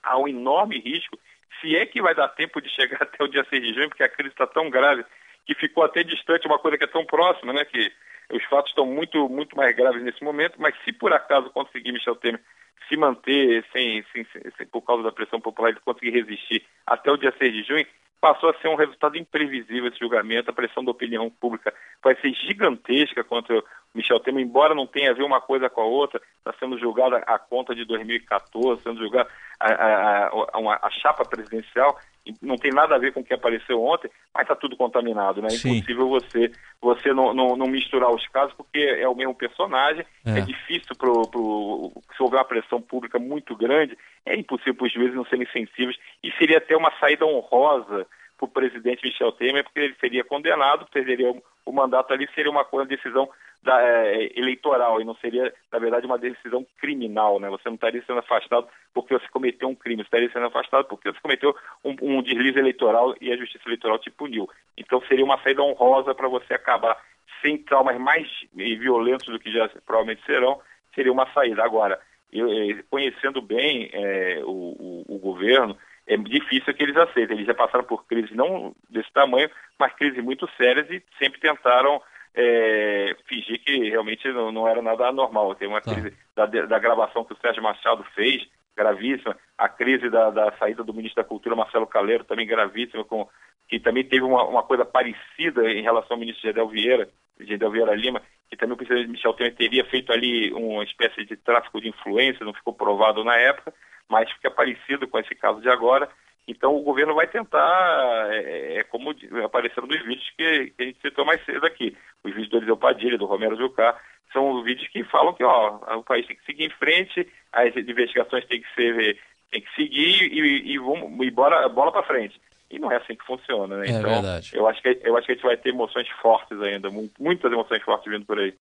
há 0.02 0.18
um 0.18 0.26
enorme 0.26 0.78
risco, 0.78 1.18
se 1.60 1.76
é 1.76 1.86
que 1.86 2.02
vai 2.02 2.14
dar 2.14 2.28
tempo 2.28 2.60
de 2.60 2.68
chegar 2.68 3.00
até 3.02 3.22
o 3.22 3.28
dia 3.28 3.46
6 3.48 3.62
de 3.62 3.74
junho, 3.74 3.88
porque 3.88 4.02
a 4.02 4.08
crise 4.08 4.30
está 4.30 4.46
tão 4.46 4.68
grave 4.68 5.04
que 5.46 5.54
ficou 5.54 5.84
até 5.84 6.02
distante 6.02 6.46
uma 6.46 6.58
coisa 6.58 6.76
que 6.76 6.84
é 6.84 6.88
tão 6.88 7.06
próxima, 7.06 7.52
né, 7.52 7.64
que 7.64 7.90
os 8.30 8.44
fatos 8.44 8.70
estão 8.70 8.84
muito, 8.84 9.28
muito 9.28 9.56
mais 9.56 9.74
graves 9.74 10.02
nesse 10.02 10.22
momento, 10.22 10.60
mas 10.60 10.74
se 10.84 10.92
por 10.92 11.12
acaso 11.12 11.50
conseguir 11.50 11.92
Michel 11.92 12.16
Temer 12.16 12.40
se 12.88 12.96
manter 12.96 13.64
sem, 13.72 14.04
sem, 14.12 14.26
sem, 14.56 14.66
por 14.66 14.82
causa 14.82 15.02
da 15.02 15.12
pressão 15.12 15.40
popular, 15.40 15.70
ele 15.70 15.80
conseguir 15.80 16.10
resistir 16.10 16.64
até 16.86 17.10
o 17.10 17.16
dia 17.16 17.34
6 17.38 17.52
de 17.52 17.62
junho, 17.62 17.86
passou 18.20 18.50
a 18.50 18.54
ser 18.54 18.68
um 18.68 18.74
resultado 18.74 19.16
imprevisível 19.16 19.88
esse 19.88 19.98
julgamento, 19.98 20.50
a 20.50 20.54
pressão 20.54 20.84
da 20.84 20.90
opinião 20.90 21.30
pública 21.30 21.72
vai 22.02 22.16
ser 22.16 22.32
gigantesca 22.34 23.22
contra 23.24 23.62
Michel 23.94 24.20
Temer, 24.20 24.44
embora 24.44 24.74
não 24.74 24.86
tenha 24.86 25.10
a 25.10 25.14
ver 25.14 25.22
uma 25.22 25.40
coisa 25.40 25.68
com 25.68 25.80
a 25.80 25.84
outra, 25.84 26.20
está 26.38 26.52
sendo 26.58 26.78
julgada 26.78 27.16
a 27.18 27.38
conta 27.38 27.74
de 27.74 27.84
2014, 27.84 28.82
sendo 28.82 29.00
julgada 29.00 29.28
a, 29.58 29.72
a, 29.72 30.26
a, 30.28 30.86
a, 30.86 30.90
chapa 30.90 31.24
presidencial, 31.24 31.98
não 32.42 32.56
tem 32.56 32.70
nada 32.70 32.94
a 32.94 32.98
ver 32.98 33.12
com 33.12 33.20
o 33.20 33.24
que 33.24 33.32
apareceu 33.32 33.82
ontem, 33.82 34.10
mas 34.34 34.42
está 34.42 34.54
tudo 34.54 34.76
contaminado, 34.76 35.40
né? 35.40 35.48
É 35.50 35.54
impossível 35.54 36.08
você, 36.08 36.52
você 36.80 37.12
não, 37.12 37.32
não, 37.32 37.56
não, 37.56 37.66
misturar 37.66 38.10
os 38.10 38.26
casos, 38.28 38.54
porque 38.54 38.78
é 38.78 39.08
o 39.08 39.14
mesmo 39.14 39.34
personagem, 39.34 40.04
é, 40.24 40.38
é 40.38 40.40
difícil 40.42 40.94
pro, 40.96 41.22
pro, 41.28 41.92
se 42.16 42.22
houver 42.22 42.38
uma 42.38 42.44
pressão 42.44 42.80
pública 42.80 43.18
muito 43.18 43.56
grande, 43.56 43.96
é 44.26 44.36
impossível 44.36 44.74
para 44.74 44.86
os 44.86 44.92
juízes 44.92 45.16
não 45.16 45.24
serem 45.24 45.46
sensíveis, 45.46 45.96
e 46.22 46.30
seria 46.32 46.58
até 46.58 46.76
uma 46.76 46.92
saída 47.00 47.24
honrosa 47.24 48.06
o 48.46 48.48
presidente 48.48 49.04
Michel 49.04 49.32
Temer, 49.32 49.64
porque 49.64 49.80
ele 49.80 49.96
seria 50.00 50.24
condenado, 50.24 50.86
perderia 50.90 51.30
o, 51.30 51.42
o 51.66 51.72
mandato 51.72 52.12
ali, 52.12 52.28
seria 52.34 52.50
uma, 52.50 52.66
uma 52.72 52.86
decisão 52.86 53.28
da, 53.62 53.82
é, 53.82 54.38
eleitoral 54.38 55.00
e 55.00 55.04
não 55.04 55.14
seria, 55.16 55.52
na 55.72 55.78
verdade, 55.78 56.06
uma 56.06 56.18
decisão 56.18 56.66
criminal, 56.78 57.40
né? 57.40 57.48
Você 57.50 57.68
não 57.68 57.74
estaria 57.74 58.02
sendo 58.06 58.20
afastado 58.20 58.68
porque 58.94 59.14
você 59.14 59.28
cometeu 59.28 59.68
um 59.68 59.74
crime, 59.74 60.02
você 60.02 60.06
estaria 60.06 60.30
sendo 60.30 60.46
afastado 60.46 60.86
porque 60.86 61.10
você 61.10 61.20
cometeu 61.20 61.54
um, 61.84 61.96
um 62.02 62.22
deslize 62.22 62.58
eleitoral 62.58 63.14
e 63.20 63.32
a 63.32 63.36
justiça 63.36 63.64
eleitoral 63.66 63.98
te 63.98 64.10
puniu. 64.10 64.48
Então 64.76 65.00
seria 65.08 65.24
uma 65.24 65.40
saída 65.42 65.62
honrosa 65.62 66.14
para 66.14 66.28
você 66.28 66.54
acabar 66.54 66.96
sem 67.42 67.58
traumas 67.58 67.98
mais 67.98 68.28
violentos 68.52 69.26
do 69.26 69.38
que 69.38 69.52
já 69.52 69.68
provavelmente 69.86 70.24
serão, 70.24 70.60
seria 70.94 71.12
uma 71.12 71.30
saída. 71.32 71.64
Agora, 71.64 72.00
eu, 72.32 72.48
eh, 72.48 72.82
conhecendo 72.90 73.40
bem 73.40 73.88
é, 73.92 74.40
o, 74.44 75.04
o, 75.08 75.14
o 75.14 75.18
governo, 75.18 75.76
é 76.08 76.16
difícil 76.16 76.74
que 76.74 76.82
eles 76.82 76.96
aceitem. 76.96 77.36
Eles 77.36 77.46
já 77.46 77.54
passaram 77.54 77.84
por 77.84 78.06
crises 78.06 78.34
não 78.34 78.74
desse 78.88 79.12
tamanho, 79.12 79.50
mas 79.78 79.92
crises 79.92 80.24
muito 80.24 80.48
sérias 80.56 80.88
e 80.90 81.02
sempre 81.18 81.38
tentaram 81.38 82.00
é, 82.34 83.14
fingir 83.26 83.62
que 83.62 83.90
realmente 83.90 84.26
não, 84.32 84.50
não, 84.50 84.66
era 84.66 84.80
nada 84.80 85.08
anormal. 85.08 85.54
Tem 85.54 85.68
uma 85.68 85.82
tá. 85.82 85.92
crise 85.92 86.16
da, 86.34 86.46
da, 86.46 86.78
gravação 86.78 87.24
que 87.24 87.34
o 87.34 87.38
Sérgio 87.38 87.62
Machado 87.62 88.02
fez, 88.14 88.46
gravíssima, 88.74 89.36
a 89.58 89.68
crise 89.68 90.08
da, 90.08 90.30
da, 90.30 90.50
saída 90.52 90.82
do 90.82 90.94
ministro 90.94 91.22
da 91.22 91.28
Cultura, 91.28 91.54
Marcelo 91.54 91.86
Caleiro, 91.86 92.24
também 92.24 92.46
gravíssima, 92.46 93.04
com, 93.04 93.28
que 93.68 93.78
também 93.78 94.04
teve 94.04 94.24
uma, 94.24 94.44
uma 94.44 94.62
coisa 94.62 94.86
parecida 94.86 95.70
em 95.70 95.82
relação 95.82 96.14
ao 96.14 96.20
ministro 96.20 96.42
Gedel 96.48 96.68
Vieira, 96.68 97.08
Gedel 97.38 97.70
Vieira 97.70 97.94
Lima, 97.94 98.22
que 98.48 98.56
também 98.56 98.74
o 98.74 98.76
presidente 98.78 99.10
Michel 99.10 99.34
Temer 99.34 99.54
teria 99.54 99.84
feito 99.84 100.10
ali 100.10 100.52
uma 100.52 100.82
espécie 100.84 101.24
de 101.24 101.36
tráfico 101.36 101.80
de 101.80 101.88
influência, 101.88 102.46
não 102.46 102.54
ficou 102.54 102.72
provado 102.72 103.22
na 103.22 103.36
época, 103.36 103.74
mas 104.08 104.30
fica 104.32 104.50
parecido 104.50 105.06
com 105.06 105.18
esse 105.18 105.34
caso 105.34 105.60
de 105.60 105.68
agora. 105.68 106.08
Então 106.46 106.74
o 106.74 106.82
governo 106.82 107.14
vai 107.14 107.26
tentar, 107.26 108.28
é, 108.32 108.38
é, 108.38 108.78
é 108.78 108.84
como 108.84 109.14
apareceram 109.44 109.86
nos 109.86 110.00
vídeos 110.00 110.30
que, 110.36 110.70
que, 110.70 110.82
a 110.82 110.86
gente 110.86 111.00
citou 111.00 111.24
mais 111.24 111.44
cedo 111.44 111.66
aqui, 111.66 111.94
os 112.24 112.32
vídeos 112.32 112.48
do 112.48 112.56
Eliseu 112.56 112.76
Padilha, 112.76 113.18
do 113.18 113.26
Romero 113.26 113.56
Jucá, 113.56 114.00
são 114.32 114.62
vídeos 114.62 114.88
que 114.88 115.04
falam 115.04 115.34
que 115.34 115.44
ó, 115.44 115.78
o 115.98 116.02
país 116.02 116.26
tem 116.26 116.36
que 116.36 116.44
seguir 116.44 116.64
em 116.64 116.70
frente, 116.70 117.28
as 117.52 117.76
investigações 117.76 118.46
têm 118.46 118.62
que 118.62 118.74
ser, 118.74 119.18
tem 119.50 119.60
que 119.60 119.74
seguir 119.74 120.32
e, 120.32 120.72
e, 120.72 120.78
vamos, 120.78 121.26
e 121.26 121.30
bora, 121.30 121.68
bola 121.68 121.92
para 121.92 122.02
frente. 122.02 122.40
E 122.70 122.78
não 122.78 122.92
é 122.92 122.96
assim 122.96 123.14
que 123.14 123.24
funciona, 123.24 123.78
né? 123.78 123.86
É 123.86 123.90
então, 123.90 124.10
verdade. 124.10 124.50
Eu 124.52 124.66
acho, 124.66 124.82
que, 124.82 125.00
eu 125.02 125.16
acho 125.16 125.26
que 125.26 125.32
a 125.32 125.34
gente 125.34 125.44
vai 125.44 125.56
ter 125.56 125.70
emoções 125.70 126.08
fortes 126.20 126.60
ainda, 126.60 126.90
muitas 127.18 127.50
emoções 127.50 127.82
fortes 127.82 128.10
vindo 128.10 128.26
por 128.26 128.38
aí. 128.38 128.54